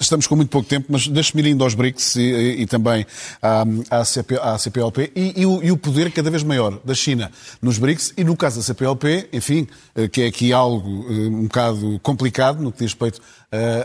estamos 0.01 0.25
com 0.25 0.35
muito 0.35 0.49
pouco 0.49 0.67
tempo, 0.67 0.87
mas 0.89 1.07
deixe-me 1.07 1.43
ir 1.43 1.51
indo 1.51 1.63
aos 1.63 1.75
BRICS 1.75 2.15
e, 2.15 2.21
e 2.61 2.65
também 2.65 3.05
à, 3.39 3.63
à, 3.91 4.03
CP, 4.03 4.39
à 4.41 4.57
CPLP 4.57 5.11
e, 5.15 5.41
e, 5.41 5.45
o, 5.45 5.63
e, 5.63 5.71
o, 5.71 5.77
poder 5.77 6.11
cada 6.11 6.31
vez 6.31 6.41
maior 6.41 6.79
da 6.83 6.95
China 6.95 7.31
nos 7.61 7.77
BRICS 7.77 8.13
e 8.17 8.23
no 8.23 8.35
caso 8.35 8.57
da 8.57 8.63
CPLP, 8.63 9.29
enfim, 9.31 9.67
eh, 9.93 10.07
que 10.07 10.23
é 10.23 10.25
aqui 10.25 10.51
algo 10.51 11.05
eh, 11.07 11.27
um 11.27 11.43
bocado 11.43 11.99
complicado 12.01 12.59
no 12.59 12.71
que 12.71 12.79
diz 12.79 12.93
respeito 12.93 13.21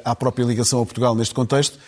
à 0.04 0.16
própria 0.16 0.42
ligação 0.42 0.82
a 0.82 0.84
Portugal 0.84 1.14
neste 1.14 1.32
contexto, 1.32 1.78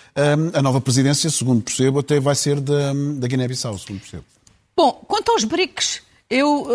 a 0.55 0.63
nova 0.63 0.81
presidência, 0.81 1.29
segundo 1.31 1.63
percebo, 1.63 1.99
até 1.99 2.21
vai 2.21 2.37
ser 2.37 2.61
da, 2.61 2.93
da 3.17 3.27
Guiné-Bissau, 3.27 3.77
segundo 3.77 3.99
percebo. 3.99 4.25
Bom, 4.77 5.05
quanto 5.09 5.33
aos 5.33 5.43
BRICS, 5.43 6.01
eu 6.33 6.67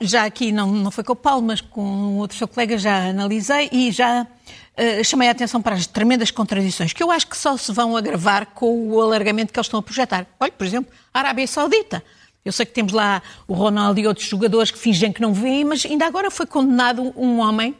já 0.00 0.24
aqui, 0.24 0.52
não, 0.52 0.70
não 0.72 0.90
foi 0.90 1.02
com 1.02 1.12
o 1.12 1.16
Paulo, 1.16 1.42
mas 1.42 1.60
com 1.60 2.18
outro 2.18 2.36
seu 2.36 2.46
colega, 2.46 2.78
já 2.78 3.08
analisei 3.08 3.68
e 3.72 3.90
já 3.90 4.22
uh, 4.22 5.04
chamei 5.04 5.28
a 5.28 5.32
atenção 5.32 5.60
para 5.60 5.74
as 5.74 5.86
tremendas 5.86 6.30
contradições, 6.30 6.92
que 6.92 7.02
eu 7.02 7.10
acho 7.10 7.26
que 7.26 7.36
só 7.36 7.56
se 7.56 7.72
vão 7.72 7.96
agravar 7.96 8.46
com 8.46 8.88
o 8.88 9.00
alargamento 9.00 9.52
que 9.52 9.58
eles 9.58 9.66
estão 9.66 9.80
a 9.80 9.82
projetar. 9.82 10.26
Olha, 10.38 10.52
por 10.52 10.66
exemplo, 10.66 10.92
a 11.12 11.18
Arábia 11.18 11.46
Saudita. 11.46 12.02
Eu 12.42 12.52
sei 12.52 12.64
que 12.64 12.72
temos 12.72 12.92
lá 12.92 13.22
o 13.46 13.52
Ronaldo 13.52 14.00
e 14.00 14.06
outros 14.06 14.26
jogadores 14.26 14.70
que 14.70 14.78
fingem 14.78 15.12
que 15.12 15.20
não 15.20 15.34
veem, 15.34 15.64
mas 15.64 15.84
ainda 15.84 16.06
agora 16.06 16.30
foi 16.30 16.46
condenado 16.46 17.12
um 17.16 17.38
homem 17.38 17.74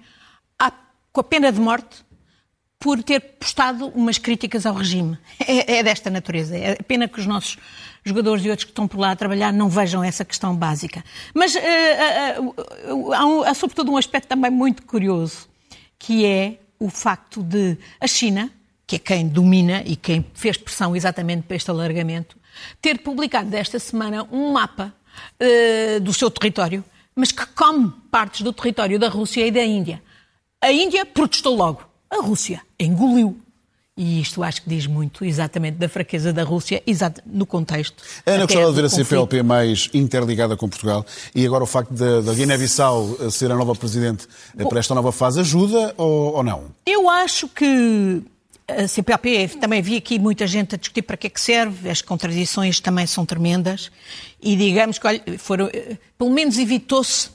a, 0.58 0.70
com 1.12 1.20
a 1.20 1.24
pena 1.24 1.50
de 1.50 1.58
morte 1.58 2.04
por 2.78 3.02
ter 3.02 3.20
postado 3.20 3.88
umas 3.88 4.18
críticas 4.18 4.66
ao 4.66 4.74
regime. 4.74 5.18
É, 5.46 5.78
é, 5.78 5.82
desta 5.82 6.10
natureza. 6.10 6.56
É 6.56 6.76
pena 6.76 7.08
que 7.08 7.18
os 7.18 7.26
nossos 7.26 7.56
jogadores 8.04 8.44
e 8.44 8.50
outros 8.50 8.64
que 8.64 8.70
estão 8.70 8.88
por 8.88 8.98
lá 8.98 9.10
a 9.10 9.16
trabalhar 9.16 9.52
não 9.52 9.68
vejam 9.68 10.02
essa 10.02 10.24
questão 10.24 10.54
básica. 10.54 11.04
Mas 11.34 11.54
uh, 11.54 11.58
uh, 11.58 13.10
uh, 13.10 13.44
há, 13.44 13.54
sobretudo, 13.54 13.92
um 13.92 13.96
aspecto 13.96 14.28
também 14.28 14.50
muito 14.50 14.82
curioso, 14.84 15.48
que 15.98 16.24
é 16.24 16.58
o 16.78 16.88
facto 16.88 17.42
de 17.42 17.76
a 18.00 18.06
China, 18.06 18.50
que 18.86 18.96
é 18.96 18.98
quem 18.98 19.28
domina 19.28 19.82
e 19.84 19.96
quem 19.96 20.24
fez 20.34 20.56
pressão 20.56 20.96
exatamente 20.96 21.42
para 21.42 21.56
este 21.56 21.70
alargamento, 21.70 22.36
ter 22.80 22.98
publicado 22.98 23.48
desta 23.50 23.78
semana 23.78 24.26
um 24.32 24.52
mapa 24.52 24.92
do 26.02 26.12
seu 26.12 26.30
território, 26.30 26.82
mas 27.14 27.30
que 27.30 27.44
come 27.46 27.92
partes 28.10 28.40
do 28.40 28.52
território 28.52 28.98
da 28.98 29.08
Rússia 29.08 29.46
e 29.46 29.50
da 29.50 29.62
Índia. 29.62 30.02
A 30.60 30.72
Índia 30.72 31.04
protestou 31.04 31.54
logo. 31.54 31.86
A 32.10 32.22
Rússia 32.22 32.62
engoliu. 32.78 33.38
E 34.02 34.18
isto 34.18 34.42
acho 34.42 34.62
que 34.62 34.68
diz 34.70 34.86
muito 34.86 35.26
exatamente 35.26 35.76
da 35.76 35.86
fraqueza 35.86 36.32
da 36.32 36.42
Rússia, 36.42 36.82
no 37.26 37.44
contexto. 37.44 38.02
Ana, 38.24 38.46
gostava 38.46 38.68
de 38.68 38.72
ver 38.72 38.84
a 38.86 38.88
CPLP 38.88 39.42
mais 39.42 39.90
interligada 39.92 40.56
com 40.56 40.70
Portugal 40.70 41.04
e 41.34 41.44
agora 41.44 41.64
o 41.64 41.66
facto 41.66 41.92
da 41.92 42.32
Guiné-Bissau 42.32 43.30
ser 43.30 43.52
a 43.52 43.54
nova 43.54 43.74
presidente 43.74 44.26
Bom, 44.54 44.70
para 44.70 44.78
esta 44.78 44.94
nova 44.94 45.12
fase 45.12 45.40
ajuda 45.40 45.92
ou, 45.98 46.36
ou, 46.36 46.42
não? 46.42 46.64
Eu 46.86 47.10
acho 47.10 47.46
que 47.46 48.22
a 48.66 48.88
CPLP, 48.88 49.48
também 49.60 49.82
vi 49.82 49.98
aqui 49.98 50.18
muita 50.18 50.46
gente 50.46 50.76
a 50.76 50.78
discutir 50.78 51.02
para 51.02 51.18
que 51.18 51.26
é 51.26 51.30
que 51.30 51.40
serve, 51.40 51.90
as 51.90 52.00
contradições 52.00 52.80
também 52.80 53.06
são 53.06 53.26
tremendas 53.26 53.90
e 54.40 54.56
digamos 54.56 54.98
que, 54.98 55.06
olha, 55.06 55.22
foram, 55.36 55.68
eh, 55.74 55.98
pelo 56.16 56.30
menos 56.30 56.56
evitou-se 56.56 57.28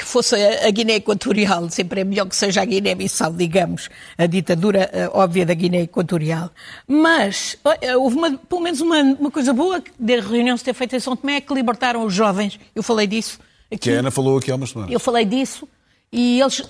que 0.00 0.06
fosse 0.06 0.34
a 0.34 0.70
Guiné 0.70 0.94
Equatorial, 0.94 1.68
sempre 1.68 2.00
é 2.00 2.04
melhor 2.04 2.26
que 2.26 2.34
seja 2.34 2.62
a 2.62 2.64
Guiné-Bissau, 2.64 3.34
digamos, 3.34 3.90
a 4.16 4.24
ditadura 4.24 4.90
uh, 4.94 5.18
óbvia 5.18 5.44
da 5.44 5.52
Guiné 5.52 5.82
Equatorial. 5.82 6.50
Mas 6.88 7.58
uh, 7.64 8.00
houve 8.00 8.16
uma, 8.16 8.38
pelo 8.38 8.62
menos 8.62 8.80
uma, 8.80 8.98
uma 9.02 9.30
coisa 9.30 9.52
boa 9.52 9.82
da 9.98 10.14
reunião 10.14 10.56
se 10.56 10.64
ter 10.64 10.72
feito 10.72 10.96
em 10.96 11.00
São 11.00 11.14
Tomé, 11.14 11.36
é 11.36 11.40
que 11.42 11.52
libertaram 11.52 12.02
os 12.02 12.14
jovens. 12.14 12.58
Eu 12.74 12.82
falei 12.82 13.06
disso. 13.06 13.38
Aqui. 13.70 13.78
Que 13.78 13.90
a 13.90 13.98
Ana 13.98 14.10
falou 14.10 14.38
aqui 14.38 14.50
há 14.50 14.54
umas 14.54 14.70
semanas. 14.70 14.90
Eu 14.90 14.98
falei 14.98 15.26
disso 15.26 15.68
e, 16.10 16.40
eles, 16.40 16.60
uh, 16.60 16.66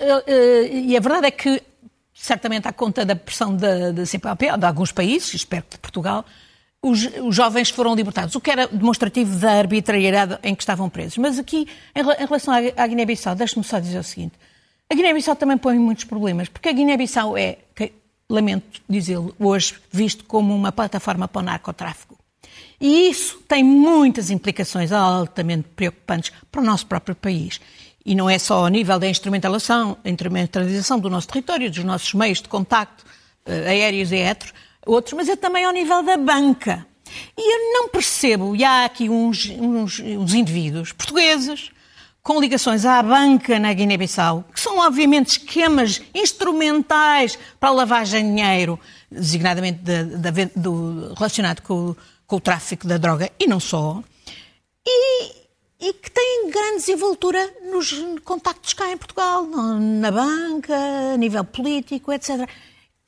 e 0.73 0.97
a 0.97 1.01
verdade 1.01 1.27
é 1.29 1.31
que, 1.31 1.63
certamente 2.13 2.67
à 2.67 2.73
conta 2.73 3.05
da 3.05 3.15
pressão 3.15 3.55
da, 3.55 3.93
da 3.93 4.05
CPAP, 4.05 4.59
de 4.59 4.67
alguns 4.67 4.91
países, 4.91 5.35
espero 5.35 5.63
que 5.71 5.77
de 5.77 5.79
Portugal, 5.79 6.25
os, 6.83 7.07
os, 7.23 7.35
jovens 7.35 7.71
foram 7.71 7.95
libertados, 7.95 8.35
o 8.35 8.41
que 8.41 8.51
era 8.51 8.67
demonstrativo 8.67 9.39
da 9.39 9.53
arbitrariedade 9.53 10.39
em 10.43 10.55
que 10.55 10.63
estavam 10.63 10.89
presos. 10.89 11.19
Mas 11.19 11.39
aqui, 11.39 11.67
em, 11.95 12.01
em 12.01 12.27
relação 12.27 12.55
à, 12.55 12.83
à 12.83 12.87
Guiné-Bissau, 12.87 13.35
deixe-me 13.35 13.65
só 13.65 13.79
dizer 13.79 13.99
o 13.99 14.05
seguinte: 14.05 14.33
a 14.91 14.95
Guiné-Bissau 14.95 15.37
também 15.37 15.59
põe 15.59 15.79
muitos 15.79 16.05
problemas, 16.05 16.49
porque 16.49 16.69
a 16.69 16.73
Guiné-Bissau 16.73 17.37
é, 17.37 17.59
que, 17.75 17.93
lamento 18.29 18.81
dizê-lo, 18.89 19.35
hoje 19.39 19.75
visto 19.93 20.25
como 20.25 20.55
uma 20.55 20.73
plataforma 20.73 21.29
para 21.29 21.41
o 21.41 21.45
narcotráfico. 21.45 22.19
E 22.81 23.11
isso 23.11 23.39
tem 23.47 23.63
muitas 23.63 24.31
implicações 24.31 24.91
altamente 24.91 25.69
preocupantes 25.77 26.33
para 26.51 26.63
o 26.63 26.65
nosso 26.65 26.87
próprio 26.87 27.15
país. 27.15 27.61
E 28.05 28.15
não 28.15 28.31
é 28.31 28.39
só 28.39 28.65
ao 28.65 28.69
nível 28.69 28.99
da 28.99 29.07
instrumentalização, 29.07 29.99
instrumentalização 30.05 30.99
do 30.99 31.11
nosso 31.11 31.29
território, 31.29 31.71
dos 31.71 31.85
nossos 31.85 32.15
meios 32.15 32.41
de 32.41 32.49
contacto 32.49 33.05
uh, 33.47 33.69
aéreos 33.69 34.11
e 34.11 34.17
etros, 34.17 34.55
outros, 34.87 35.15
mas 35.15 35.29
é 35.29 35.37
também 35.37 35.65
ao 35.65 35.73
nível 35.73 36.03
da 36.03 36.17
banca. 36.17 36.87
E 37.37 37.55
eu 37.55 37.73
não 37.75 37.89
percebo, 37.89 38.55
e 38.55 38.65
há 38.65 38.85
aqui 38.85 39.09
uns, 39.09 39.47
uns, 39.51 40.01
uns 40.01 40.35
indivíduos 40.35 40.93
portugueses 40.93 41.71
com 42.23 42.39
ligações 42.39 42.85
à 42.85 43.03
banca 43.03 43.59
na 43.59 43.73
Guiné-Bissau, 43.73 44.45
que 44.53 44.61
são 44.61 44.79
obviamente 44.79 45.39
esquemas 45.39 46.03
instrumentais 46.15 47.39
para 47.59 47.71
a 47.71 47.73
lavagem 47.73 48.23
de 48.23 48.29
dinheiro, 48.29 48.79
designadamente 49.11 49.79
de, 49.79 50.05
de, 50.05 50.47
do, 50.55 51.15
relacionado 51.15 51.63
com, 51.63 51.97
com, 52.27 52.37
o 52.37 52.41
tráfico 52.41 52.87
da 52.87 52.99
droga, 52.99 53.31
e 53.39 53.47
não 53.47 53.59
só, 53.59 54.03
e, 54.87 55.33
e 55.81 55.93
que 55.95 56.11
têm 56.11 56.51
grande 56.51 56.77
desenvoltura 56.77 57.55
nos 57.73 57.93
contactos 58.23 58.75
cá 58.75 58.91
em 58.93 58.99
Portugal, 58.99 59.47
na 59.47 60.11
banca, 60.11 60.77
a 61.15 61.17
nível 61.17 61.43
político, 61.43 62.13
etc. 62.13 62.47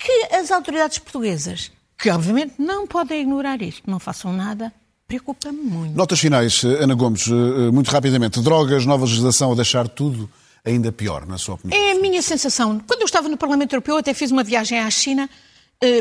Que 0.03 0.35
as 0.35 0.51
autoridades 0.51 0.99
portuguesas, 0.99 1.71
que 1.97 2.11
obviamente 2.11 2.55
não 2.59 2.87
podem 2.87 3.21
ignorar 3.23 3.63
isto, 3.63 3.89
não 3.89 4.01
façam 4.01 4.33
nada 4.33 4.73
preocupa-me 5.13 5.61
muito. 5.61 5.95
Notas 5.95 6.19
finais, 6.19 6.65
eh, 6.65 6.83
Ana 6.83 6.95
Gomes, 6.95 7.29
eh, 7.29 7.33
eh, 7.33 7.71
muito 7.71 7.91
rapidamente. 7.91 8.41
Drogas, 8.41 8.87
nova 8.87 9.05
legislação 9.05 9.53
a 9.53 9.55
deixar 9.55 9.87
tudo 9.89 10.31
ainda 10.65 10.91
pior, 10.91 11.27
na 11.27 11.37
sua 11.37 11.57
opinião? 11.57 11.79
É 11.79 11.93
a 11.93 12.01
minha 12.01 12.23
sensação. 12.23 12.81
Quando 12.87 13.01
eu 13.01 13.05
estava 13.05 13.29
no 13.29 13.37
Parlamento 13.37 13.75
Europeu, 13.75 13.97
até 13.99 14.15
fiz 14.15 14.31
uma 14.31 14.43
viagem 14.43 14.79
à 14.79 14.91
China, 14.91 15.29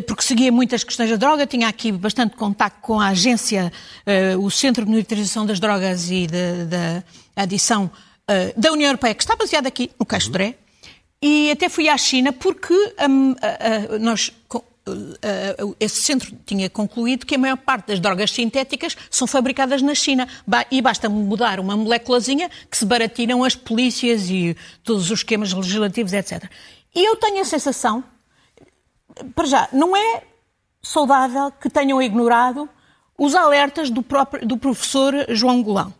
porque 0.05 0.21
seguia 0.21 0.51
muitas 0.51 0.83
questões 0.83 1.09
da 1.09 1.15
droga, 1.15 1.47
tinha 1.47 1.67
aqui 1.67 1.91
bastante 1.91 2.35
contato 2.35 2.79
com 2.81 3.01
a 3.01 3.07
agência, 3.07 3.73
o 4.39 4.51
Centro 4.51 4.85
de 4.85 4.91
Monitorização 4.91 5.43
das 5.43 5.59
Drogas 5.59 6.11
e 6.11 6.27
da 6.27 7.03
Adição 7.35 7.89
da 8.55 8.71
União 8.71 8.89
Europeia, 8.89 9.15
que 9.15 9.23
está 9.23 9.35
baseado 9.35 9.65
aqui, 9.65 9.89
no 9.99 10.05
Caixo 10.05 10.27
uhum. 10.27 10.33
E 11.21 11.51
até 11.51 11.69
fui 11.69 11.87
à 11.87 11.97
China 11.97 12.33
porque 12.33 12.73
um, 13.07 13.31
uh, 13.31 13.35
uh, 13.35 13.99
nós 13.99 14.31
uh, 14.87 15.75
esse 15.79 16.01
centro 16.01 16.35
tinha 16.45 16.69
concluído 16.69 17.25
que 17.25 17.35
a 17.35 17.37
maior 17.37 17.57
parte 17.57 17.87
das 17.87 17.99
drogas 17.99 18.31
sintéticas 18.31 18.97
são 19.09 19.27
fabricadas 19.27 19.81
na 19.81 19.93
China 19.93 20.27
e 20.69 20.81
basta 20.81 21.07
mudar 21.09 21.59
uma 21.59 21.77
moléculazinha 21.77 22.49
que 22.69 22.77
se 22.77 22.85
baratiram 22.85 23.43
as 23.43 23.55
polícias 23.55 24.29
e 24.29 24.55
todos 24.83 25.11
os 25.11 25.19
esquemas 25.19 25.53
legislativos, 25.53 26.13
etc. 26.13 26.49
E 26.93 27.07
eu 27.07 27.15
tenho 27.15 27.41
a 27.41 27.45
sensação, 27.45 28.03
para 29.35 29.45
já, 29.45 29.69
não 29.71 29.95
é 29.95 30.23
saudável 30.81 31.51
que 31.51 31.69
tenham 31.69 32.01
ignorado 32.01 32.67
os 33.17 33.35
alertas 33.35 33.89
do, 33.89 34.01
próprio, 34.01 34.47
do 34.47 34.57
professor 34.57 35.13
João 35.29 35.61
Golão 35.61 35.93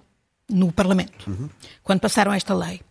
no 0.50 0.72
Parlamento, 0.72 1.30
uhum. 1.30 1.50
quando 1.84 2.00
passaram 2.00 2.34
esta 2.34 2.54
lei. 2.54 2.82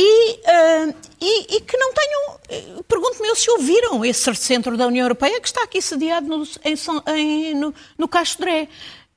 E, 0.00 0.32
uh, 0.34 0.94
e, 1.20 1.56
e, 1.56 1.60
que 1.60 1.76
não 1.76 1.92
tenham. 1.92 2.40
Eh, 2.48 2.82
pergunto-me 2.86 3.34
se 3.34 3.50
ouviram 3.50 4.04
esse 4.04 4.32
centro 4.36 4.76
da 4.76 4.86
União 4.86 5.04
Europeia 5.04 5.40
que 5.40 5.48
está 5.48 5.64
aqui 5.64 5.82
sediado 5.82 6.28
no, 6.28 6.44
em, 6.64 6.76
em, 7.16 7.54
no, 7.54 7.74
no 7.98 8.06
Castro 8.06 8.44
Dré. 8.44 8.68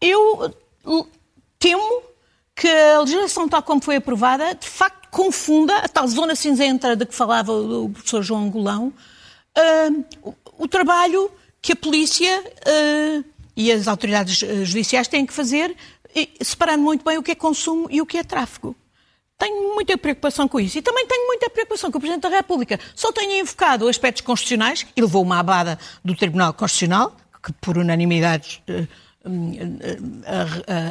Eu 0.01 0.51
temo 1.59 2.01
que 2.55 2.67
a 2.67 3.01
legislação, 3.01 3.47
tal 3.47 3.61
como 3.61 3.79
foi 3.79 3.97
aprovada, 3.97 4.55
de 4.55 4.67
facto 4.67 5.07
confunda 5.11 5.77
a 5.77 5.87
tal 5.87 6.07
zona 6.07 6.33
cinzenta 6.33 6.95
de 6.95 7.05
que 7.05 7.13
falava 7.13 7.51
o 7.51 7.89
professor 7.89 8.23
João 8.23 8.49
Golão, 8.49 8.91
uh, 9.55 10.05
o, 10.23 10.63
o, 10.63 10.67
trabalho 10.67 11.29
que 11.61 11.73
a 11.73 11.75
polícia 11.75 12.43
uh, 12.43 13.23
e 13.55 13.71
as 13.71 13.87
autoridades 13.87 14.39
judiciais 14.67 15.07
têm 15.07 15.27
que 15.27 15.33
fazer, 15.33 15.75
separando 16.41 16.81
muito 16.81 17.05
bem 17.05 17.19
o 17.19 17.23
que 17.23 17.31
é 17.31 17.35
consumo 17.35 17.87
e 17.91 18.01
o 18.01 18.05
que 18.05 18.17
é 18.17 18.23
tráfico. 18.23 18.75
Tenho 19.41 19.73
muita 19.73 19.97
preocupação 19.97 20.47
com 20.47 20.59
isso. 20.59 20.77
E 20.77 20.83
também 20.83 21.07
tenho 21.07 21.25
muita 21.25 21.49
preocupação 21.49 21.89
que 21.89 21.97
o 21.97 21.99
Presidente 21.99 22.21
da 22.21 22.29
República 22.29 22.79
só 22.93 23.11
tenha 23.11 23.39
invocado 23.39 23.87
aspectos 23.87 24.21
constitucionais 24.21 24.85
e 24.95 25.01
levou 25.01 25.23
uma 25.23 25.39
abada 25.39 25.79
do 26.05 26.15
Tribunal 26.15 26.53
Constitucional, 26.53 27.15
que 27.43 27.51
por 27.53 27.75
unanimidade 27.75 28.63
uh, 28.69 28.87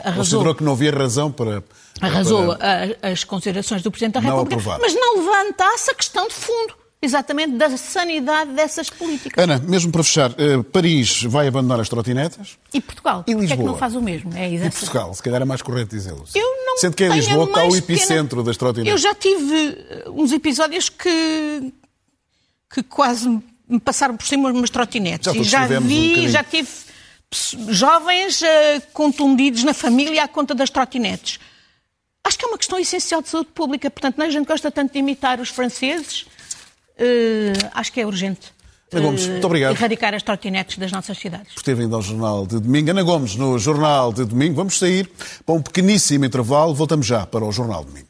arrasou. 0.04 0.16
Considerou 0.16 0.54
que 0.56 0.64
não 0.64 0.72
havia 0.72 0.90
razão 0.90 1.30
para. 1.30 1.62
Arrasou 2.00 2.56
para 2.56 2.96
as 3.12 3.22
considerações 3.22 3.82
do 3.82 3.90
Presidente 3.92 4.14
da 4.14 4.20
República, 4.20 4.60
não 4.60 4.78
mas 4.80 4.94
não 4.94 5.18
levantasse 5.18 5.92
a 5.92 5.94
questão 5.94 6.26
de 6.26 6.34
fundo 6.34 6.79
exatamente 7.02 7.56
da 7.56 7.76
sanidade 7.76 8.52
dessas 8.52 8.90
políticas. 8.90 9.42
Ana, 9.42 9.58
mesmo 9.58 9.90
para 9.90 10.04
fechar, 10.04 10.30
uh, 10.32 10.62
Paris 10.64 11.22
vai 11.22 11.48
abandonar 11.48 11.80
as 11.80 11.88
trotinetas? 11.88 12.58
E 12.74 12.80
Portugal? 12.80 13.24
E 13.26 13.32
Lisboa? 13.32 13.46
que 13.46 13.52
é 13.52 13.56
que 13.56 13.62
não 13.62 13.78
faz 13.78 13.94
o 13.94 14.02
mesmo? 14.02 14.36
É 14.36 14.52
e 14.52 14.70
Portugal? 14.70 15.14
Se 15.14 15.22
calhar 15.22 15.40
é 15.40 15.44
mais 15.44 15.62
correto 15.62 15.96
dizê-lo. 15.96 16.24
Eu 16.34 16.66
não 16.66 16.76
Sendo 16.76 16.94
que 16.94 17.04
é 17.04 17.08
Lisboa 17.08 17.46
que 17.46 17.52
está 17.52 17.64
o 17.64 17.76
epicentro 17.76 18.28
pequena... 18.28 18.44
das 18.44 18.56
trotinetas. 18.56 18.92
Eu 18.92 18.98
já 18.98 19.14
tive 19.14 19.78
eh, 19.88 20.04
uns 20.10 20.30
episódios 20.32 20.88
que, 20.90 21.72
que 22.72 22.82
quase 22.82 23.28
me 23.66 23.80
passaram 23.80 24.16
por 24.16 24.26
cima 24.26 24.50
umas 24.50 24.70
trotinetes. 24.70 25.32
Já, 25.32 25.40
e 25.40 25.44
já 25.44 25.80
vi, 25.80 26.26
um 26.26 26.28
já 26.28 26.44
tive 26.44 26.68
jovens 27.68 28.42
uh, 28.42 28.46
contundidos 28.92 29.64
na 29.64 29.72
família 29.72 30.24
à 30.24 30.28
conta 30.28 30.54
das 30.54 30.68
trotinetes. 30.68 31.38
Acho 32.22 32.38
que 32.38 32.44
é 32.44 32.48
uma 32.48 32.58
questão 32.58 32.78
essencial 32.78 33.22
de 33.22 33.28
saúde 33.30 33.48
pública. 33.54 33.90
Portanto, 33.90 34.20
a 34.20 34.28
gente 34.28 34.46
gosta 34.46 34.70
tanto 34.70 34.92
de 34.92 34.98
imitar 34.98 35.40
os 35.40 35.48
franceses 35.48 36.26
acho 37.74 37.92
que 37.92 38.00
é 38.00 38.06
urgente. 38.06 38.52
Ana 38.92 39.02
Gomes, 39.06 39.26
muito 39.26 39.46
obrigado. 39.46 39.76
Erradicar 39.76 40.14
as 40.14 40.22
trotinetes 40.22 40.76
das 40.76 40.90
nossas 40.90 41.16
cidades. 41.16 41.54
Por 41.54 41.62
ter 41.62 41.74
vindo 41.76 41.94
ao 41.94 42.02
Jornal 42.02 42.44
de 42.46 42.58
Domingo. 42.58 42.90
Ana 42.90 43.02
Gomes, 43.02 43.36
no 43.36 43.56
Jornal 43.58 44.12
de 44.12 44.24
Domingo. 44.24 44.56
Vamos 44.56 44.78
sair 44.78 45.08
para 45.46 45.54
um 45.54 45.62
pequeníssimo 45.62 46.24
intervalo. 46.24 46.74
Voltamos 46.74 47.06
já 47.06 47.24
para 47.24 47.44
o 47.44 47.52
Jornal 47.52 47.84
de 47.84 47.90
Domingo. 47.90 48.09